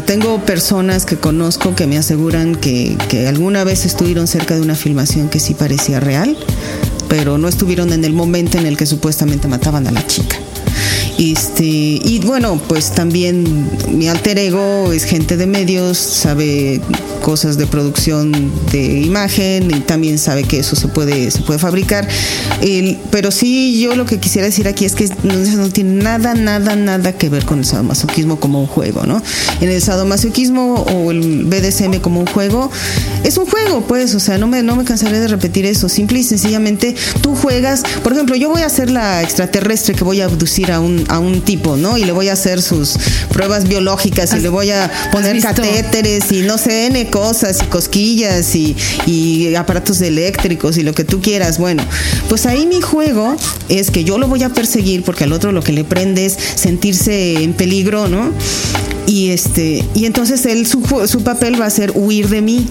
Tengo 0.05 0.41
personas 0.41 1.07
que 1.07 1.17
conozco 1.17 1.77
que 1.77 1.87
me 1.87 1.97
aseguran 1.97 2.57
que, 2.57 2.99
que 3.09 3.29
alguna 3.29 3.63
vez 3.63 3.85
estuvieron 3.85 4.27
cerca 4.27 4.57
de 4.57 4.63
una 4.63 4.75
filmación 4.75 5.29
que 5.29 5.39
sí 5.39 5.55
parecía 5.55 6.01
real, 6.01 6.37
pero 7.09 7.39
no 7.39 7.47
estuvieron 7.47 7.93
en 7.93 8.05
el 8.05 8.13
momento 8.13 8.59
en 8.59 8.67
el 8.67 8.77
que 8.77 8.87
supuestamente 8.87 9.47
mataban 9.47 9.87
a 9.87 9.93
la 9.93 10.05
chica. 10.07 10.37
Este, 11.19 11.65
y 11.65 12.21
bueno, 12.25 12.61
pues 12.69 12.91
también 12.93 13.67
mi 13.91 14.09
alter 14.09 14.39
ego 14.39 14.93
es 14.93 15.05
gente 15.05 15.37
de 15.37 15.47
medios, 15.47 15.97
sabe 15.97 16.81
cosas 17.23 17.57
de 17.57 17.67
producción 17.67 18.33
de 18.71 19.01
imagen 19.01 19.71
y 19.71 19.81
también 19.81 20.19
sabe 20.19 20.45
que 20.45 20.59
eso 20.61 20.77
se 20.77 20.89
puede, 20.89 21.31
se 21.31 21.41
puede 21.41 21.59
fabricar. 21.59 22.07
El- 22.61 22.99
pero 23.11 23.31
sí, 23.31 23.81
yo 23.81 23.97
lo 23.97 24.05
que 24.05 24.19
quisiera 24.21 24.47
decir 24.47 24.69
aquí 24.69 24.85
es 24.85 24.95
que 24.95 25.09
no, 25.23 25.35
no 25.35 25.71
tiene 25.71 26.03
nada, 26.03 26.35
nada, 26.35 26.77
nada 26.77 27.13
que 27.13 27.29
ver 27.31 27.45
con 27.47 27.61
el 27.61 27.65
sadomasoquismo 27.65 28.39
como 28.39 28.61
un 28.61 28.67
juego, 28.67 29.07
¿no? 29.07 29.23
En 29.61 29.71
el 29.71 29.81
sadomasoquismo 29.81 30.75
o 30.83 31.11
el 31.11 31.45
BDSM 31.47 32.01
como 32.01 32.21
un 32.21 32.27
juego, 32.27 32.71
es 33.25 33.37
un 33.39 33.47
juego, 33.47 33.81
pues, 33.89 34.15
o 34.15 34.21
sea, 34.21 34.37
no 34.39 34.47
me, 34.47 34.63
no 34.63 34.77
me 34.77 34.85
cansaré 34.85 35.19
de 35.19 35.29
repetir 35.29 35.65
eso. 35.67 35.89
Simple 35.89 36.19
y 36.21 36.25
sencillamente 36.25 36.95
tú 37.23 37.35
juegas, 37.35 37.83
por 38.03 38.13
ejemplo, 38.13 38.37
yo 38.37 38.51
voy 38.51 38.63
a 38.63 38.69
ser 38.69 38.91
la 38.91 39.23
extraterrestre 39.23 39.95
que 39.95 40.05
voy 40.05 40.21
a 40.21 40.27
abducir 40.27 40.71
a 40.71 40.81
un, 40.81 41.06
a 41.09 41.19
un 41.19 41.41
tipo, 41.43 41.77
¿no? 41.77 41.97
Y 41.99 42.05
le 42.05 42.13
voy 42.13 42.29
a 42.29 42.33
hacer 42.33 42.61
sus 42.63 42.97
pruebas 43.31 43.69
biológicas 43.69 44.33
y 44.33 44.37
¿Has- 44.37 44.43
le 44.43 44.49
voy 44.49 44.71
a 44.71 44.91
poner 45.13 45.41
catéteres 45.41 46.33
y 46.33 46.43
no 46.43 46.59
sé, 46.59 46.87
N 46.87 47.09
cosas 47.11 47.59
y 47.63 47.67
cosquillas 47.67 48.55
y, 48.55 48.77
y 49.07 49.55
aparatos 49.55 50.01
eléctricos 50.01 50.77
y 50.79 50.83
lo 50.83 50.93
que 50.95 51.05
tú 51.05 51.21
quieras. 51.21 51.59
Bueno, 51.59 51.85
pues 52.29 52.47
ahí 52.47 52.67
mi 52.67 52.81
juego 52.81 53.37
es 53.69 53.91
que 53.91 54.05
yo 54.05 54.19
lo 54.19 54.27
voy 54.29 54.43
a 54.43 54.49
perseguir 54.51 55.03
porque 55.03 55.25
al 55.25 55.33
otro 55.33 55.53
lo 55.53 55.63
que 55.63 55.73
le 55.73 55.85
prende 55.85 56.27
es 56.27 56.37
sentirse 56.57 57.43
en 57.43 57.53
peligro, 57.53 58.09
¿no? 58.09 58.33
Y 59.07 59.31
este, 59.31 59.85
y 59.95 60.05
entonces 60.07 60.45
él 60.47 60.67
su, 60.67 60.83
su 61.07 61.23
papel 61.23 61.61
va 61.61 61.67
a 61.67 61.71
ser 61.71 61.93
huir 61.95 62.29
de 62.29 62.43
mí. 62.43 62.67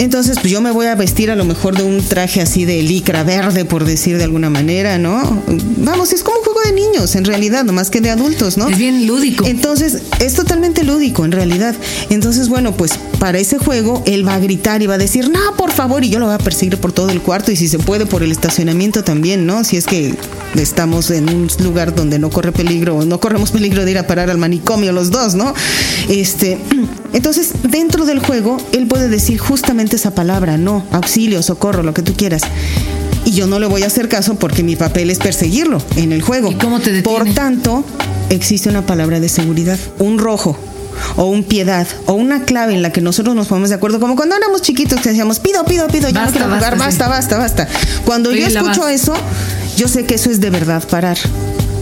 Entonces, 0.00 0.38
pues 0.40 0.50
yo 0.50 0.62
me 0.62 0.70
voy 0.70 0.86
a 0.86 0.94
vestir 0.94 1.30
a 1.30 1.36
lo 1.36 1.44
mejor 1.44 1.76
de 1.76 1.82
un 1.82 2.02
traje 2.02 2.40
así 2.40 2.64
de 2.64 2.82
licra 2.82 3.22
verde, 3.22 3.66
por 3.66 3.84
decir 3.84 4.16
de 4.16 4.24
alguna 4.24 4.48
manera, 4.48 4.96
¿no? 4.96 5.42
Vamos, 5.76 6.14
es 6.14 6.22
como 6.22 6.38
un 6.38 6.44
juego 6.44 6.60
de 6.62 6.72
niños, 6.72 7.14
en 7.16 7.26
realidad, 7.26 7.64
no 7.64 7.74
más 7.74 7.90
que 7.90 8.00
de 8.00 8.08
adultos, 8.08 8.56
¿no? 8.56 8.70
Es 8.70 8.78
bien 8.78 9.06
lúdico. 9.06 9.44
Entonces, 9.46 9.98
es 10.18 10.34
totalmente 10.34 10.84
lúdico, 10.84 11.26
en 11.26 11.32
realidad. 11.32 11.74
Entonces, 12.08 12.48
bueno, 12.48 12.74
pues 12.74 12.92
para 13.20 13.38
ese 13.38 13.58
juego, 13.58 14.02
él 14.06 14.26
va 14.26 14.34
a 14.34 14.38
gritar 14.38 14.80
y 14.82 14.86
va 14.86 14.94
a 14.94 14.98
decir, 14.98 15.28
no, 15.28 15.54
por 15.54 15.70
favor, 15.72 16.02
y 16.02 16.08
yo 16.08 16.18
lo 16.18 16.24
voy 16.24 16.34
a 16.34 16.38
perseguir 16.38 16.78
por 16.78 16.90
todo 16.90 17.10
el 17.10 17.20
cuarto 17.20 17.52
y 17.52 17.56
si 17.56 17.68
se 17.68 17.78
puede 17.78 18.06
por 18.06 18.22
el 18.22 18.32
estacionamiento 18.32 19.04
también, 19.04 19.44
¿no? 19.44 19.62
Si 19.62 19.76
es 19.76 19.84
que 19.84 20.14
estamos 20.56 21.10
en 21.10 21.28
un 21.28 21.48
lugar 21.62 21.94
donde 21.94 22.18
no 22.18 22.30
corre 22.30 22.50
peligro, 22.50 23.04
no 23.04 23.20
corremos 23.20 23.50
peligro 23.50 23.84
de 23.84 23.90
ir 23.90 23.98
a 23.98 24.06
parar 24.06 24.30
al 24.30 24.38
manicomio 24.38 24.92
los 24.92 25.10
dos, 25.10 25.34
¿no? 25.34 25.52
Este, 26.08 26.58
entonces, 27.12 27.52
dentro 27.62 28.06
del 28.06 28.20
juego, 28.20 28.56
él 28.72 28.86
puede 28.86 29.10
decir 29.10 29.38
justamente 29.38 29.96
esa 29.96 30.14
palabra, 30.14 30.56
no, 30.56 30.86
auxilio, 30.90 31.42
socorro, 31.42 31.82
lo 31.82 31.92
que 31.92 32.00
tú 32.02 32.14
quieras. 32.14 32.40
Y 33.26 33.32
yo 33.32 33.46
no 33.46 33.60
le 33.60 33.66
voy 33.66 33.82
a 33.82 33.88
hacer 33.88 34.08
caso 34.08 34.36
porque 34.36 34.62
mi 34.62 34.76
papel 34.76 35.10
es 35.10 35.18
perseguirlo 35.18 35.82
en 35.96 36.12
el 36.12 36.22
juego. 36.22 36.52
¿Y 36.52 36.54
cómo 36.54 36.80
te 36.80 36.90
detiene? 36.90 37.18
Por 37.18 37.34
tanto, 37.34 37.84
existe 38.30 38.70
una 38.70 38.86
palabra 38.86 39.20
de 39.20 39.28
seguridad, 39.28 39.78
un 39.98 40.18
rojo 40.18 40.56
o 41.16 41.26
un 41.26 41.44
piedad 41.44 41.86
o 42.06 42.14
una 42.14 42.44
clave 42.44 42.74
en 42.74 42.82
la 42.82 42.92
que 42.92 43.00
nosotros 43.00 43.34
nos 43.34 43.48
ponemos 43.48 43.70
de 43.70 43.76
acuerdo, 43.76 44.00
como 44.00 44.16
cuando 44.16 44.36
éramos 44.36 44.62
chiquitos 44.62 45.00
que 45.00 45.10
decíamos 45.10 45.40
pido, 45.40 45.64
pido, 45.64 45.86
pido, 45.88 46.08
ya 46.08 46.26
no 46.26 46.30
quiero 46.30 46.46
jugar, 46.46 46.76
basta, 46.76 47.08
basta, 47.08 47.38
basta, 47.38 47.66
basta. 47.66 47.68
Cuando 48.04 48.30
Oye, 48.30 48.40
yo 48.40 48.46
escucho 48.46 48.88
eso, 48.88 49.14
yo 49.76 49.88
sé 49.88 50.04
que 50.04 50.14
eso 50.14 50.30
es 50.30 50.40
de 50.40 50.50
verdad 50.50 50.82
parar. 50.88 51.18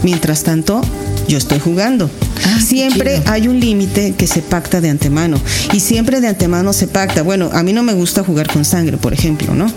Mientras 0.01 0.43
tanto, 0.43 0.81
yo 1.27 1.37
estoy 1.37 1.59
jugando. 1.59 2.09
Ah, 2.45 2.61
siempre 2.61 3.21
hay 3.25 3.47
un 3.47 3.59
límite 3.59 4.13
que 4.17 4.27
se 4.27 4.41
pacta 4.41 4.79
de 4.81 4.89
antemano 4.89 5.39
y 5.73 5.81
siempre 5.81 6.21
de 6.21 6.27
antemano 6.27 6.73
se 6.73 6.87
pacta. 6.87 7.21
Bueno, 7.21 7.49
a 7.53 7.63
mí 7.63 7.73
no 7.73 7.83
me 7.83 7.93
gusta 7.93 8.23
jugar 8.23 8.47
con 8.51 8.63
sangre, 8.63 8.97
por 8.97 9.13
ejemplo, 9.13 9.53
¿no? 9.53 9.67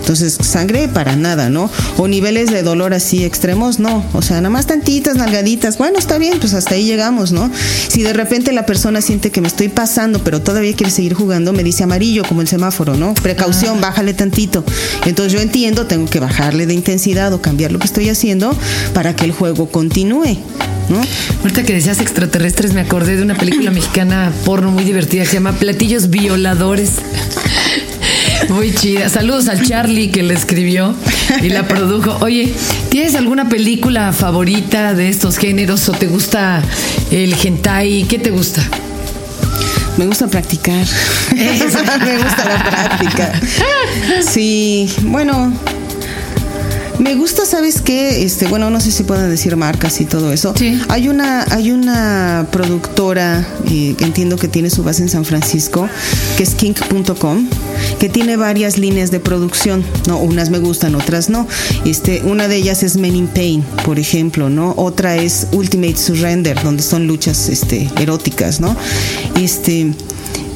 Entonces, 0.00 0.38
sangre 0.42 0.88
para 0.88 1.14
nada, 1.16 1.50
¿no? 1.50 1.70
O 1.96 2.08
niveles 2.08 2.50
de 2.50 2.62
dolor 2.62 2.94
así 2.94 3.24
extremos, 3.24 3.78
no. 3.78 4.04
O 4.12 4.22
sea, 4.22 4.36
nada 4.36 4.50
más 4.50 4.66
tantitas, 4.66 5.16
nalgaditas. 5.16 5.78
Bueno, 5.78 5.98
está 5.98 6.18
bien, 6.18 6.38
pues 6.40 6.54
hasta 6.54 6.74
ahí 6.74 6.84
llegamos, 6.84 7.32
¿no? 7.32 7.50
Si 7.88 8.02
de 8.02 8.12
repente 8.12 8.52
la 8.52 8.66
persona 8.66 9.00
siente 9.00 9.30
que 9.30 9.40
me 9.40 9.48
estoy 9.48 9.68
pasando, 9.68 10.18
pero 10.24 10.40
todavía 10.40 10.74
quiere 10.74 10.90
seguir 10.90 11.14
jugando, 11.14 11.52
me 11.52 11.62
dice 11.62 11.84
amarillo 11.84 12.24
como 12.24 12.40
el 12.40 12.48
semáforo, 12.48 12.96
¿no? 12.96 13.14
Precaución, 13.14 13.80
bájale 13.80 14.14
tantito. 14.14 14.64
Entonces 15.06 15.32
yo 15.32 15.40
entiendo, 15.40 15.86
tengo 15.86 16.08
que 16.08 16.20
bajarle 16.20 16.66
de 16.66 16.74
intensidad 16.74 17.32
o 17.32 17.40
cambiar 17.40 17.72
lo 17.72 17.78
que 17.78 17.86
estoy 17.86 18.08
haciendo 18.08 18.56
para 18.94 19.14
que 19.14 19.24
el 19.24 19.32
juego 19.32 19.70
continúe, 19.70 20.38
¿no? 20.88 21.00
Ahorita 21.42 21.62
que 21.62 21.74
decías 21.74 22.00
extraterrestres, 22.00 22.72
me 22.72 22.80
acordé 22.80 23.16
de 23.16 23.22
una 23.22 23.36
película 23.36 23.70
mexicana 23.70 24.32
porno 24.44 24.70
muy 24.70 24.84
divertida 24.84 25.22
que 25.22 25.28
se 25.28 25.34
llama 25.34 25.52
Platillos 25.52 26.10
Violadores. 26.10 26.92
Muy 28.48 28.74
chida. 28.74 29.08
Saludos 29.08 29.48
al 29.48 29.62
Charlie 29.66 30.10
que 30.10 30.22
la 30.22 30.34
escribió 30.34 30.94
y 31.42 31.50
la 31.50 31.68
produjo. 31.68 32.18
Oye, 32.20 32.52
¿tienes 32.88 33.14
alguna 33.14 33.48
película 33.48 34.12
favorita 34.12 34.94
de 34.94 35.08
estos 35.08 35.36
géneros 35.36 35.88
o 35.88 35.92
te 35.92 36.06
gusta 36.06 36.62
el 37.10 37.34
hentai? 37.34 38.04
¿Qué 38.08 38.18
te 38.18 38.30
gusta? 38.30 38.62
Me 39.96 40.06
gusta 40.06 40.26
practicar. 40.28 40.86
me 41.34 41.58
gusta 41.58 42.44
la 42.44 42.64
práctica. 42.64 43.32
Sí, 44.22 44.90
bueno. 45.02 45.52
Me 47.00 47.14
gusta, 47.14 47.46
¿sabes 47.46 47.80
qué? 47.80 48.24
Este, 48.24 48.46
bueno, 48.46 48.68
no 48.68 48.78
sé 48.78 48.90
si 48.90 49.04
pueden 49.04 49.30
decir 49.30 49.56
marcas 49.56 50.02
y 50.02 50.04
todo 50.04 50.34
eso. 50.34 50.52
Sí. 50.54 50.78
Hay 50.90 51.08
una, 51.08 51.46
hay 51.50 51.70
una 51.72 52.46
productora 52.52 53.46
eh, 53.70 53.94
que 53.96 54.04
entiendo 54.04 54.36
que 54.36 54.48
tiene 54.48 54.68
su 54.68 54.84
base 54.84 55.02
en 55.02 55.08
San 55.08 55.24
Francisco, 55.24 55.88
que 56.36 56.42
es 56.42 56.54
kink.com, 56.54 57.48
que 57.98 58.10
tiene 58.10 58.36
varias 58.36 58.76
líneas 58.76 59.10
de 59.10 59.18
producción. 59.18 59.82
No, 60.06 60.18
unas 60.18 60.50
me 60.50 60.58
gustan, 60.58 60.94
otras 60.94 61.30
no. 61.30 61.48
Este, 61.86 62.20
una 62.24 62.48
de 62.48 62.56
ellas 62.56 62.82
es 62.82 62.98
Men 62.98 63.16
in 63.16 63.28
Pain, 63.28 63.62
por 63.86 63.98
ejemplo, 63.98 64.50
¿no? 64.50 64.74
Otra 64.76 65.16
es 65.16 65.46
Ultimate 65.52 65.96
Surrender, 65.96 66.62
donde 66.62 66.82
son 66.82 67.06
luchas 67.06 67.48
este, 67.48 67.90
eróticas, 67.98 68.60
¿no? 68.60 68.76
Este. 69.40 69.94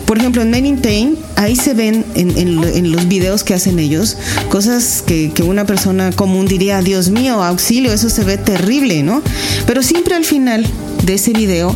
Por 0.06 0.18
ejemplo, 0.18 0.42
en 0.42 0.50
Men 0.50 0.66
in 0.66 0.78
Pain, 0.78 1.16
ahí 1.36 1.56
se 1.56 1.72
ven 1.74 2.04
en, 2.14 2.36
en 2.36 2.56
lo- 2.56 2.66
en 2.66 2.92
los 2.92 3.08
videos 3.08 3.42
que 3.44 3.54
hacen 3.54 3.78
ellos 3.78 4.16
cosas 4.50 5.02
que, 5.06 5.32
una 5.44 5.64
persona 5.66 6.10
común 6.12 6.46
diría, 6.46 6.80
Dios 6.82 7.10
mío, 7.10 7.42
auxilio, 7.42 7.92
eso 7.92 8.08
se 8.10 8.24
ve 8.24 8.36
terrible, 8.38 9.02
¿no? 9.02 9.22
Pero 9.66 9.82
siempre 9.82 10.14
al 10.14 10.24
final 10.24 10.64
de 11.04 11.14
ese 11.14 11.32
video, 11.32 11.74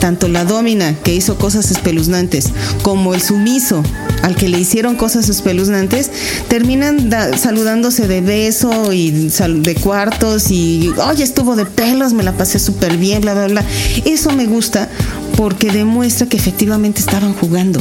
tanto 0.00 0.28
la 0.28 0.44
domina 0.44 0.94
que 1.02 1.14
hizo 1.14 1.36
cosas 1.38 1.70
espeluznantes 1.70 2.50
como 2.82 3.14
el 3.14 3.22
sumiso 3.22 3.82
al 4.22 4.34
que 4.36 4.48
le 4.48 4.58
hicieron 4.58 4.96
cosas 4.96 5.28
espeluznantes, 5.28 6.10
terminan 6.48 7.10
saludándose 7.38 8.06
de 8.08 8.20
beso 8.20 8.92
y 8.92 9.30
sal- 9.30 9.62
de 9.62 9.74
cuartos 9.74 10.50
y, 10.50 10.90
oye, 11.10 11.22
estuvo 11.24 11.54
de 11.56 11.64
pelos, 11.66 12.12
me 12.12 12.22
la 12.24 12.32
pasé 12.32 12.58
súper 12.58 12.96
bien, 12.96 13.20
bla, 13.20 13.34
bla, 13.34 13.46
bla. 13.46 13.64
Eso 14.04 14.32
me 14.32 14.46
gusta 14.46 14.88
porque 15.36 15.70
demuestra 15.70 16.28
que 16.28 16.36
efectivamente 16.36 17.00
estaban 17.00 17.34
jugando. 17.34 17.80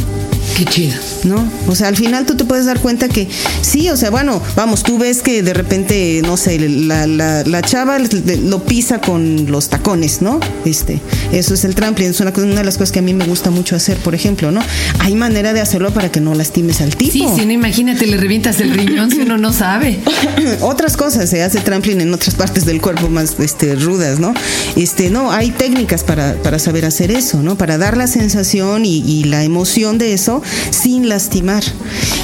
Qué 0.55 0.65
chido. 0.65 0.95
¿no? 1.25 1.49
O 1.67 1.75
sea, 1.75 1.87
al 1.87 1.95
final 1.95 2.25
tú 2.25 2.35
te 2.35 2.45
puedes 2.45 2.65
dar 2.65 2.79
cuenta 2.79 3.09
que 3.09 3.27
sí, 3.61 3.89
o 3.89 3.97
sea, 3.97 4.09
bueno, 4.09 4.41
vamos, 4.55 4.83
tú 4.83 4.97
ves 4.97 5.21
que 5.21 5.43
de 5.43 5.53
repente, 5.53 6.21
no 6.23 6.37
sé, 6.37 6.59
la, 6.59 7.07
la, 7.07 7.43
la 7.43 7.61
chava 7.61 7.97
lo 7.99 8.63
pisa 8.63 9.01
con 9.01 9.51
los 9.51 9.69
tacones, 9.69 10.21
¿no? 10.21 10.39
Este, 10.65 11.01
eso 11.31 11.53
es 11.53 11.65
el 11.65 11.75
trampling, 11.75 12.09
es 12.09 12.19
una, 12.19 12.31
una 12.37 12.55
de 12.55 12.63
las 12.63 12.77
cosas 12.77 12.91
que 12.91 12.99
a 12.99 13.01
mí 13.01 13.13
me 13.13 13.25
gusta 13.25 13.49
mucho 13.49 13.75
hacer, 13.75 13.97
por 13.97 14.15
ejemplo, 14.15 14.51
¿no? 14.51 14.61
Hay 14.99 15.15
manera 15.15 15.53
de 15.53 15.61
hacerlo 15.61 15.91
para 15.91 16.11
que 16.11 16.21
no 16.21 16.33
lastimes 16.35 16.81
al 16.81 16.95
tipo. 16.95 17.11
Sí, 17.11 17.25
sí, 17.35 17.45
no, 17.45 17.51
imagínate, 17.51 18.05
le 18.05 18.17
revientas 18.17 18.59
el 18.59 18.71
riñón 18.71 19.11
si 19.11 19.21
uno 19.21 19.37
no 19.37 19.51
sabe. 19.51 19.99
otras 20.61 20.95
cosas 20.95 21.29
se 21.29 21.43
hace 21.43 21.59
trampling 21.59 22.01
en 22.01 22.13
otras 22.13 22.35
partes 22.35 22.65
del 22.65 22.81
cuerpo 22.81 23.09
más 23.09 23.35
este, 23.39 23.75
rudas, 23.75 24.19
¿no? 24.19 24.33
Este, 24.75 25.09
no, 25.09 25.31
hay 25.31 25.51
técnicas 25.51 26.03
para, 26.03 26.35
para 26.35 26.59
saber 26.59 26.85
hacer 26.85 27.11
eso, 27.11 27.41
¿no? 27.41 27.57
Para 27.57 27.77
dar 27.77 27.97
la 27.97 28.07
sensación 28.07 28.85
y, 28.85 28.97
y 28.99 29.23
la 29.25 29.43
emoción 29.43 29.97
de 29.97 30.13
eso 30.13 30.41
sin 30.71 31.09
lastimar. 31.09 31.63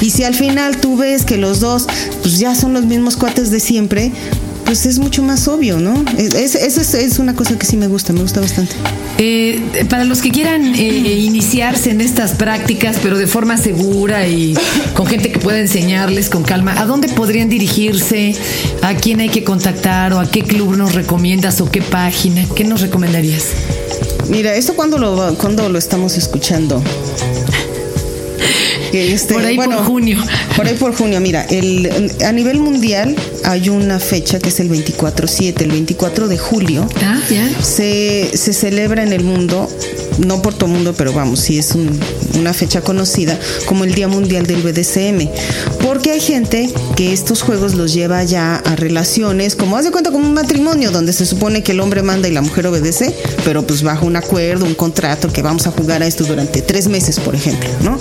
Y 0.00 0.10
si 0.10 0.24
al 0.24 0.34
final 0.34 0.78
tú 0.78 0.96
ves 0.96 1.24
que 1.24 1.36
los 1.38 1.60
dos 1.60 1.86
pues 2.22 2.38
ya 2.38 2.54
son 2.54 2.72
los 2.72 2.84
mismos 2.84 3.16
cuates 3.16 3.50
de 3.50 3.60
siempre, 3.60 4.12
pues 4.64 4.86
es 4.86 4.98
mucho 4.98 5.22
más 5.22 5.48
obvio, 5.48 5.78
¿no? 5.80 6.02
Es, 6.16 6.34
es- 6.34 6.54
eso 6.54 6.80
es, 6.80 6.94
es 6.94 7.18
una 7.18 7.34
cosa 7.34 7.58
que 7.58 7.66
sí 7.66 7.76
me 7.76 7.88
gusta, 7.88 8.12
me 8.12 8.20
gusta 8.22 8.40
bastante. 8.40 8.74
Eh, 9.18 9.84
para 9.90 10.04
los 10.04 10.22
que 10.22 10.30
quieran 10.30 10.74
eh, 10.74 10.78
iniciarse 11.24 11.90
en 11.90 12.00
estas 12.00 12.32
prácticas, 12.32 12.96
pero 13.02 13.18
de 13.18 13.26
forma 13.26 13.56
segura 13.58 14.26
y 14.26 14.54
con 14.94 15.06
gente 15.06 15.30
que 15.30 15.38
pueda 15.40 15.58
enseñarles 15.58 16.30
con 16.30 16.42
calma, 16.42 16.74
¿a 16.80 16.86
dónde 16.86 17.08
podrían 17.08 17.48
dirigirse? 17.48 18.34
¿A 18.82 18.94
quién 18.94 19.20
hay 19.20 19.28
que 19.28 19.44
contactar? 19.44 20.12
¿O 20.14 20.20
a 20.20 20.30
qué 20.30 20.42
club 20.42 20.76
nos 20.76 20.94
recomiendas? 20.94 21.60
¿O 21.60 21.70
qué 21.70 21.82
página? 21.82 22.44
¿Qué 22.56 22.64
nos 22.64 22.80
recomendarías? 22.80 23.46
Mira, 24.30 24.54
¿esto 24.54 24.74
cuando 24.74 24.96
lo, 24.96 25.34
cuando 25.36 25.68
lo 25.68 25.78
estamos 25.78 26.16
escuchando? 26.16 26.82
Este, 28.92 29.34
Por 29.34 29.44
ahí 29.44 29.56
por 29.56 29.84
junio. 29.84 30.18
Por 30.56 30.66
ahí 30.66 30.74
por 30.74 30.94
junio, 30.94 31.20
mira, 31.20 31.44
el, 31.44 32.10
a 32.24 32.32
nivel 32.32 32.58
mundial 32.60 33.16
hay 33.44 33.68
una 33.68 33.98
fecha 33.98 34.38
que 34.38 34.48
es 34.50 34.60
el 34.60 34.70
24-7, 34.70 35.62
el 35.62 35.70
24 35.72 36.28
de 36.28 36.38
julio. 36.38 36.86
Ah, 37.02 37.20
ya. 37.30 37.48
Se, 37.62 38.30
se 38.34 38.52
celebra 38.52 39.02
en 39.02 39.12
el 39.12 39.24
mundo, 39.24 39.68
no 40.18 40.42
por 40.42 40.54
todo 40.54 40.66
el 40.66 40.72
mundo, 40.72 40.94
pero 40.96 41.12
vamos, 41.12 41.40
sí 41.40 41.58
es 41.58 41.72
un- 41.74 41.98
una 42.38 42.52
fecha 42.54 42.80
conocida 42.80 43.38
como 43.66 43.84
el 43.84 43.94
Día 43.94 44.08
Mundial 44.08 44.46
del 44.46 44.62
BDSM. 44.62 45.28
Porque 45.82 46.10
hay 46.12 46.20
gente 46.20 46.70
que 46.96 47.12
estos 47.12 47.42
juegos 47.42 47.74
los 47.74 47.92
lleva 47.94 48.22
ya 48.24 48.56
a 48.56 48.76
relaciones, 48.76 49.54
como 49.56 49.76
haz 49.76 49.84
de 49.84 49.90
cuenta 49.90 50.10
como 50.10 50.26
un 50.26 50.34
matrimonio, 50.34 50.90
donde 50.90 51.12
se 51.12 51.26
supone 51.26 51.62
que 51.62 51.72
el 51.72 51.80
hombre 51.80 52.02
manda 52.02 52.28
y 52.28 52.32
la 52.32 52.40
mujer 52.42 52.66
obedece, 52.66 53.14
pero 53.44 53.66
pues 53.66 53.82
bajo 53.82 54.06
un 54.06 54.16
acuerdo, 54.16 54.64
un 54.64 54.74
contrato, 54.74 55.32
que 55.32 55.42
vamos 55.42 55.66
a 55.66 55.70
jugar 55.70 56.02
a 56.02 56.06
esto 56.06 56.24
durante 56.24 56.62
tres 56.62 56.88
meses, 56.88 57.18
por 57.20 57.34
ejemplo, 57.34 57.68
¿no? 57.82 57.98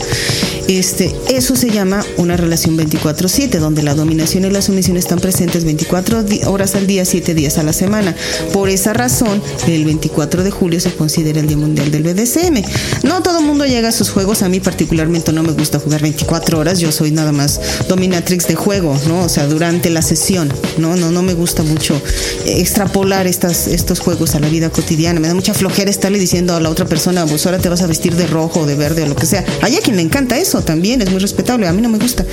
Este, 0.78 1.13
eso 1.30 1.58
se 1.58 1.70
llama 1.70 2.06
una 2.18 2.38
relación 2.38 2.78
24/7, 2.78 3.60
donde 3.60 3.84
la 3.84 3.94
dominación 3.94 4.46
y 4.46 4.50
la 4.50 4.62
sumisión 4.62 4.96
están 4.96 5.20
presentes 5.20 5.66
24 5.66 6.24
di- 6.24 6.42
horas 6.46 6.75
al 6.75 6.88
día, 6.88 7.04
7 7.04 7.34
días 7.34 7.58
a 7.58 7.63
la 7.63 7.74
semana. 7.74 8.16
Por 8.54 8.70
esa 8.70 8.94
razón, 8.94 9.42
el 9.68 9.84
24 9.84 10.44
de 10.44 10.51
julio 10.51 10.80
se 10.80 10.94
considera 10.94 11.42
el 11.42 11.48
Día 11.48 11.58
Mundial 11.58 11.92
del 11.92 12.04
BDSM. 12.04 12.63
No 13.04 13.22
todo 13.22 13.40
el 13.40 13.46
mundo 13.46 13.66
llega 13.66 13.90
a 13.90 13.92
sus 13.92 14.10
juegos, 14.12 14.44
a 14.44 14.50
mí 14.50 14.62
particularmente 14.62 15.34
no 15.34 15.44
me 15.44 15.51
gusta 15.51 15.78
jugar 15.80 16.01
24 16.01 16.58
horas, 16.60 16.80
yo 16.80 16.92
soy 16.94 17.12
nada 17.12 17.34
más 17.34 17.60
dominatrix 17.90 18.48
de 18.48 18.56
juego, 18.56 18.98
¿no? 19.08 19.24
O 19.24 19.30
sea, 19.30 19.48
durante 19.48 19.90
la 19.90 20.01
sesión, 20.01 20.51
¿no? 20.78 20.96
No, 20.96 21.12
no 21.12 21.22
me 21.22 21.34
gusta 21.34 21.63
mucho 21.63 22.01
extrapolar 22.46 23.28
estos 23.28 24.00
juegos 24.00 24.36
a 24.36 24.40
la 24.40 24.48
vida 24.48 24.70
cotidiana. 24.70 25.20
Me 25.20 25.28
da 25.28 25.34
mucha 25.34 25.54
flojera 25.54 25.92
estarle 25.92 26.18
diciendo 26.18 26.56
a 26.56 26.62
la 26.62 26.70
otra 26.70 26.86
persona, 26.86 27.25
pues 27.25 27.46
ahora 27.46 27.60
te 27.60 27.68
vas 27.68 27.82
a 27.82 27.88
vestir 27.88 28.16
de 28.16 28.25
rojo 28.28 28.66
de 28.66 28.75
verde 28.75 29.04
o 29.04 29.08
lo 29.08 29.16
que 29.18 29.25
sea. 29.25 29.44
Hay 29.62 29.75
a 29.75 29.82
quien 29.82 29.98
le 29.98 30.01
encanta 30.01 30.38
eso, 30.40 30.61
también 30.62 31.01
es 31.01 31.10
muy 31.10 31.20
respetable, 31.20 31.68
a 31.68 31.74
mí 31.74 31.82
no 31.82 31.89
me 31.89 31.98
gusta. 31.98 32.25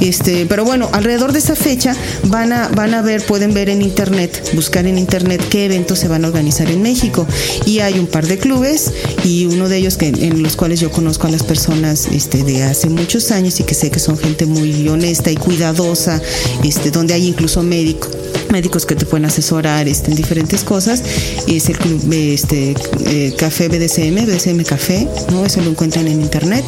Este, 0.00 0.46
pero 0.46 0.64
bueno, 0.64 0.88
alrededor 0.92 1.32
de 1.32 1.38
esa 1.38 1.56
fecha 1.56 1.94
van 2.24 2.52
a, 2.52 2.68
van 2.68 2.94
a 2.94 3.02
ver, 3.02 3.24
pueden 3.24 3.54
ver 3.54 3.68
en 3.68 3.82
internet, 3.82 4.50
buscar 4.54 4.86
en 4.86 4.98
internet 4.98 5.42
qué 5.48 5.66
eventos 5.66 5.98
se 5.98 6.08
van 6.08 6.24
a 6.24 6.28
organizar 6.28 6.70
en 6.70 6.82
México. 6.82 7.26
Y 7.66 7.80
hay 7.80 7.98
un 7.98 8.06
par 8.06 8.26
de 8.26 8.38
clubes 8.38 8.92
y 9.24 9.46
uno 9.46 9.68
de 9.68 9.78
ellos 9.78 9.96
que, 9.96 10.08
en 10.08 10.42
los 10.42 10.56
cuales 10.56 10.80
yo 10.80 10.90
conozco 10.90 11.26
a 11.26 11.30
las 11.30 11.42
personas 11.42 12.08
este, 12.12 12.44
de 12.44 12.62
hace 12.62 12.88
muchos 12.88 13.30
años 13.30 13.58
y 13.60 13.64
que 13.64 13.74
sé 13.74 13.90
que 13.90 13.98
son 13.98 14.18
gente 14.18 14.46
muy 14.46 14.88
honesta 14.88 15.30
y 15.30 15.36
cuidadosa, 15.36 16.20
este, 16.64 16.90
donde 16.90 17.14
hay 17.14 17.26
incluso 17.26 17.62
médicos 17.62 18.18
médicos 18.50 18.86
que 18.86 18.94
te 18.94 19.04
pueden 19.04 19.26
asesorar 19.26 19.88
este, 19.88 20.10
en 20.10 20.16
diferentes 20.16 20.64
cosas. 20.64 21.02
Es 21.46 21.68
el 21.68 21.78
club 21.78 22.00
este, 22.12 22.74
eh, 23.06 23.34
Café 23.36 23.68
BDSM, 23.68 24.24
BDSM 24.26 24.62
Café, 24.64 25.08
¿no? 25.30 25.44
Eso 25.44 25.60
lo 25.60 25.70
encuentran 25.70 26.06
en 26.08 26.20
internet. 26.22 26.64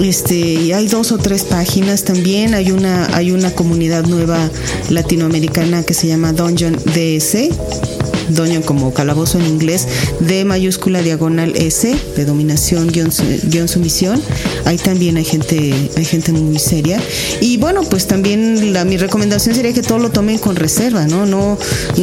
Este, 0.00 0.36
y 0.36 0.72
hay 0.72 0.88
dos 0.88 1.12
o 1.12 1.18
tres 1.18 1.44
páginas 1.44 2.04
también. 2.04 2.54
Hay 2.54 2.70
una, 2.70 3.14
hay 3.14 3.30
una 3.32 3.50
comunidad 3.50 4.04
nueva 4.06 4.50
latinoamericana 4.90 5.82
que 5.82 5.94
se 5.94 6.08
llama 6.08 6.32
Dungeon 6.32 6.76
DS 6.94 7.91
Doño 8.34 8.62
como 8.62 8.92
calabozo 8.94 9.38
en 9.38 9.46
inglés, 9.46 9.86
D 10.20 10.44
mayúscula 10.44 11.02
diagonal 11.02 11.54
S, 11.56 11.96
de 12.16 12.24
dominación 12.24 12.88
guion, 12.88 13.68
sumisión. 13.68 14.22
Ahí 14.64 14.76
también 14.76 15.16
hay 15.16 15.24
gente, 15.24 15.74
hay 15.96 16.04
gente 16.04 16.32
muy 16.32 16.58
seria. 16.58 17.00
Y 17.40 17.56
bueno, 17.56 17.82
pues 17.82 18.06
también 18.06 18.72
la, 18.72 18.84
mi 18.84 18.96
recomendación 18.96 19.54
sería 19.54 19.72
que 19.72 19.82
todo 19.82 19.98
lo 19.98 20.10
tomen 20.10 20.38
con 20.38 20.56
reserva, 20.56 21.06
¿no? 21.06 21.26
No, 21.26 21.58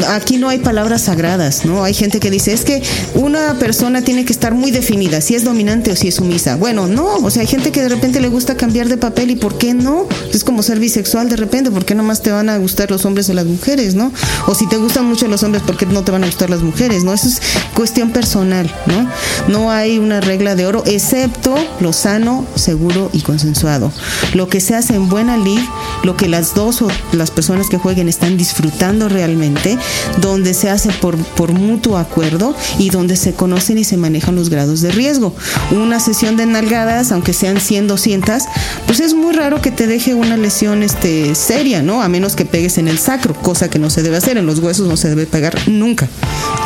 aquí 0.09 0.37
no 0.37 0.49
hay 0.49 0.59
palabras 0.59 1.03
sagradas, 1.03 1.65
¿no? 1.65 1.83
Hay 1.83 1.93
gente 1.93 2.19
que 2.19 2.31
dice, 2.31 2.53
es 2.53 2.63
que 2.65 2.81
una 3.15 3.57
persona 3.59 4.01
tiene 4.01 4.25
que 4.25 4.33
estar 4.33 4.53
muy 4.53 4.71
definida, 4.71 5.21
si 5.21 5.35
es 5.35 5.43
dominante 5.43 5.91
o 5.91 5.95
si 5.95 6.07
es 6.07 6.15
sumisa. 6.15 6.55
Bueno, 6.55 6.87
no, 6.87 7.15
o 7.17 7.29
sea, 7.29 7.41
hay 7.41 7.47
gente 7.47 7.71
que 7.71 7.81
de 7.81 7.89
repente 7.89 8.19
le 8.19 8.27
gusta 8.27 8.55
cambiar 8.55 8.87
de 8.87 8.97
papel 8.97 9.31
y 9.31 9.35
¿por 9.35 9.57
qué 9.57 9.73
no? 9.73 10.07
Es 10.33 10.43
como 10.43 10.63
ser 10.63 10.79
bisexual 10.79 11.29
de 11.29 11.35
repente, 11.35 11.71
¿por 11.71 11.85
qué 11.85 11.95
nomás 11.95 12.21
te 12.21 12.31
van 12.31 12.49
a 12.49 12.57
gustar 12.57 12.91
los 12.91 13.05
hombres 13.05 13.29
o 13.29 13.33
las 13.33 13.45
mujeres, 13.45 13.95
¿no? 13.95 14.11
O 14.47 14.55
si 14.55 14.67
te 14.67 14.77
gustan 14.77 15.05
mucho 15.05 15.27
los 15.27 15.43
hombres, 15.43 15.63
¿por 15.63 15.77
qué 15.77 15.85
no 15.85 16.03
te 16.03 16.11
van 16.11 16.18
a 16.23 16.27
gustar 16.27 16.49
las 16.49 16.61
mujeres, 16.61 17.03
¿no? 17.03 17.13
Eso 17.13 17.27
es 17.27 17.41
cuestión 17.73 18.11
personal, 18.11 18.73
¿no? 18.87 19.09
No 19.47 19.71
hay 19.71 19.99
una 19.99 20.21
regla 20.21 20.55
de 20.55 20.65
oro, 20.65 20.83
excepto 20.85 21.55
lo 21.79 21.93
sano, 21.93 22.45
seguro 22.55 23.09
y 23.13 23.21
consensuado. 23.21 23.91
Lo 24.33 24.49
que 24.49 24.59
se 24.59 24.75
hace 24.75 24.95
en 24.95 25.09
buena 25.09 25.37
lid, 25.37 25.61
lo 26.03 26.15
que 26.17 26.27
las 26.27 26.53
dos 26.53 26.81
o 26.81 26.87
las 27.11 27.31
personas 27.31 27.67
que 27.69 27.77
jueguen 27.77 28.09
están 28.09 28.37
disfrutando 28.37 29.09
realmente, 29.09 29.77
donde 30.21 30.53
se 30.53 30.69
hace 30.69 30.91
por, 30.91 31.17
por 31.17 31.53
mutuo 31.53 31.97
acuerdo 31.97 32.55
y 32.77 32.89
donde 32.89 33.15
se 33.15 33.33
conocen 33.33 33.77
y 33.77 33.83
se 33.83 33.97
manejan 33.97 34.35
los 34.35 34.49
grados 34.49 34.81
de 34.81 34.91
riesgo. 34.91 35.35
Una 35.71 35.99
sesión 35.99 36.37
de 36.37 36.45
nalgadas, 36.45 37.11
aunque 37.11 37.33
sean 37.33 37.59
100, 37.59 37.87
200, 37.87 38.43
pues 38.85 38.99
es 38.99 39.13
muy 39.13 39.33
raro 39.33 39.61
que 39.61 39.71
te 39.71 39.87
deje 39.87 40.13
una 40.13 40.37
lesión 40.37 40.83
este, 40.83 41.35
seria, 41.35 41.81
¿no? 41.81 42.01
A 42.01 42.09
menos 42.09 42.35
que 42.35 42.45
pegues 42.45 42.77
en 42.77 42.87
el 42.87 42.99
sacro, 42.99 43.33
cosa 43.33 43.69
que 43.69 43.79
no 43.79 43.89
se 43.89 44.03
debe 44.03 44.17
hacer, 44.17 44.37
en 44.37 44.45
los 44.45 44.59
huesos 44.59 44.87
no 44.87 44.97
se 44.97 45.09
debe 45.09 45.25
pegar 45.25 45.55
nunca 45.67 45.98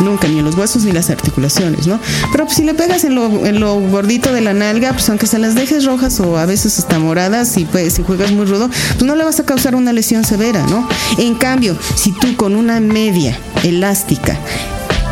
nunca, 0.01 0.27
ni 0.27 0.39
en 0.39 0.45
los 0.45 0.55
huesos 0.55 0.83
ni 0.83 0.91
las 0.91 1.09
articulaciones, 1.09 1.87
¿no? 1.87 1.99
Pero 2.31 2.45
pues, 2.45 2.57
si 2.57 2.63
le 2.63 2.73
pegas 2.73 3.03
en 3.03 3.15
lo, 3.15 3.45
en 3.45 3.59
gordito 3.91 4.33
de 4.33 4.41
la 4.41 4.53
nalga, 4.53 4.93
pues 4.93 5.09
aunque 5.09 5.27
se 5.27 5.39
las 5.39 5.55
dejes 5.55 5.85
rojas 5.85 6.19
o 6.19 6.37
a 6.37 6.45
veces 6.45 6.77
hasta 6.79 6.99
moradas, 6.99 7.57
y 7.57 7.65
pues, 7.65 7.93
si 7.93 8.03
juegas 8.03 8.31
muy 8.31 8.45
rudo, 8.45 8.69
pues 8.69 9.03
no 9.03 9.15
le 9.15 9.23
vas 9.23 9.39
a 9.39 9.45
causar 9.45 9.75
una 9.75 9.93
lesión 9.93 10.23
severa, 10.23 10.65
¿no? 10.67 10.87
En 11.17 11.35
cambio, 11.35 11.77
si 11.95 12.11
tú 12.11 12.35
con 12.35 12.55
una 12.55 12.79
media 12.79 13.37
elástica 13.63 14.37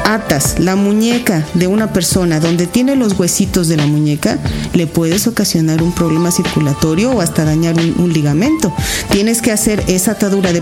atas 0.05 0.59
la 0.59 0.75
muñeca 0.75 1.45
de 1.53 1.67
una 1.67 1.93
persona 1.93 2.39
donde 2.39 2.67
tiene 2.67 2.95
los 2.95 3.17
huesitos 3.19 3.67
de 3.67 3.77
la 3.77 3.85
muñeca, 3.85 4.37
le 4.73 4.87
puedes 4.87 5.27
ocasionar 5.27 5.81
un 5.81 5.93
problema 5.93 6.31
circulatorio 6.31 7.11
o 7.11 7.21
hasta 7.21 7.45
dañar 7.45 7.75
un, 7.75 8.11
ligamento. 8.11 8.73
Tienes 9.09 9.41
que 9.41 9.51
hacer 9.51 9.83
esa 9.87 10.11
atadura 10.11 10.51
de, 10.51 10.61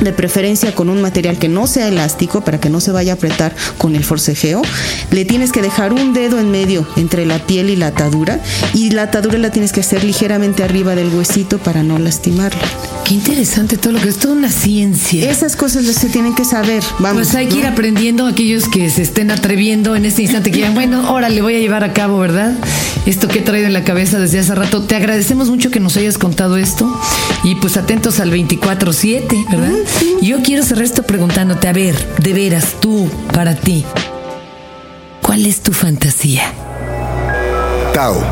de, 0.00 0.12
preferencia 0.12 0.74
con 0.74 0.88
un 0.88 1.02
material 1.02 1.38
que 1.38 1.48
no 1.48 1.66
sea 1.66 1.88
elástico 1.88 2.42
para 2.42 2.58
que 2.58 2.70
no 2.70 2.80
se 2.80 2.90
vaya 2.90 3.12
a 3.12 3.16
apretar 3.16 3.54
con 3.76 3.94
el 3.94 4.04
forcejeo. 4.04 4.62
Le 5.10 5.24
tienes 5.26 5.52
que 5.52 5.60
dejar 5.60 5.92
un 5.92 6.14
dedo 6.14 6.38
en 6.38 6.50
medio 6.50 6.86
entre 6.96 7.26
la 7.26 7.38
piel 7.38 7.68
y 7.68 7.76
la 7.76 7.88
atadura 7.88 8.40
y 8.72 8.90
la 8.90 9.02
atadura 9.02 9.38
la 9.38 9.50
tienes 9.50 9.72
que 9.72 9.80
hacer 9.80 10.04
ligeramente 10.04 10.64
arriba 10.64 10.94
del 10.94 11.14
huesito 11.14 11.58
para 11.58 11.82
no 11.82 11.98
lastimarla. 11.98 12.62
Qué 13.04 13.14
interesante 13.14 13.76
todo 13.76 13.92
lo 13.92 14.00
que 14.00 14.08
es 14.08 14.16
toda 14.16 14.34
una 14.34 14.50
ciencia. 14.50 15.30
Esas 15.30 15.54
cosas 15.54 15.84
se 15.84 16.08
tienen 16.08 16.34
que 16.34 16.44
saber. 16.44 16.82
Vamos, 16.98 17.28
pues 17.28 17.34
hay 17.36 17.46
que 17.46 17.58
ir 17.58 17.66
aprendiendo 17.66 18.26
aquellos 18.26 18.68
que 18.68 18.75
se 18.90 19.02
estén 19.02 19.30
atreviendo 19.30 19.96
en 19.96 20.04
este 20.04 20.22
instante, 20.22 20.50
que 20.50 20.58
digan, 20.58 20.74
bueno, 20.74 21.06
ahora 21.06 21.28
le 21.30 21.40
voy 21.40 21.56
a 21.56 21.58
llevar 21.58 21.82
a 21.82 21.92
cabo, 21.92 22.18
¿verdad? 22.18 22.52
Esto 23.06 23.26
que 23.26 23.38
he 23.38 23.42
traído 23.42 23.66
en 23.66 23.72
la 23.72 23.84
cabeza 23.84 24.18
desde 24.18 24.38
hace 24.38 24.54
rato. 24.54 24.82
Te 24.82 24.96
agradecemos 24.96 25.48
mucho 25.48 25.70
que 25.70 25.80
nos 25.80 25.96
hayas 25.96 26.18
contado 26.18 26.56
esto 26.56 27.00
y 27.42 27.54
pues 27.54 27.76
atentos 27.76 28.20
al 28.20 28.30
24-7, 28.30 29.50
¿verdad? 29.50 29.72
Yo 30.20 30.42
quiero 30.42 30.62
cerrar 30.62 30.84
esto 30.84 31.04
preguntándote, 31.04 31.68
a 31.68 31.72
ver, 31.72 31.96
de 32.18 32.32
veras, 32.34 32.76
tú, 32.80 33.08
para 33.32 33.54
ti, 33.54 33.84
¿cuál 35.22 35.46
es 35.46 35.60
tu 35.60 35.72
fantasía? 35.72 36.52
Tao, 37.94 38.22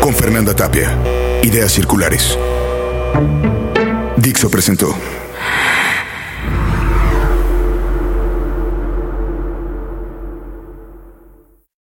con 0.00 0.14
Fernanda 0.14 0.54
Tapia. 0.54 0.96
Ideas 1.42 1.72
circulares. 1.72 2.38
Dixo 4.16 4.48
presentó. 4.48 4.94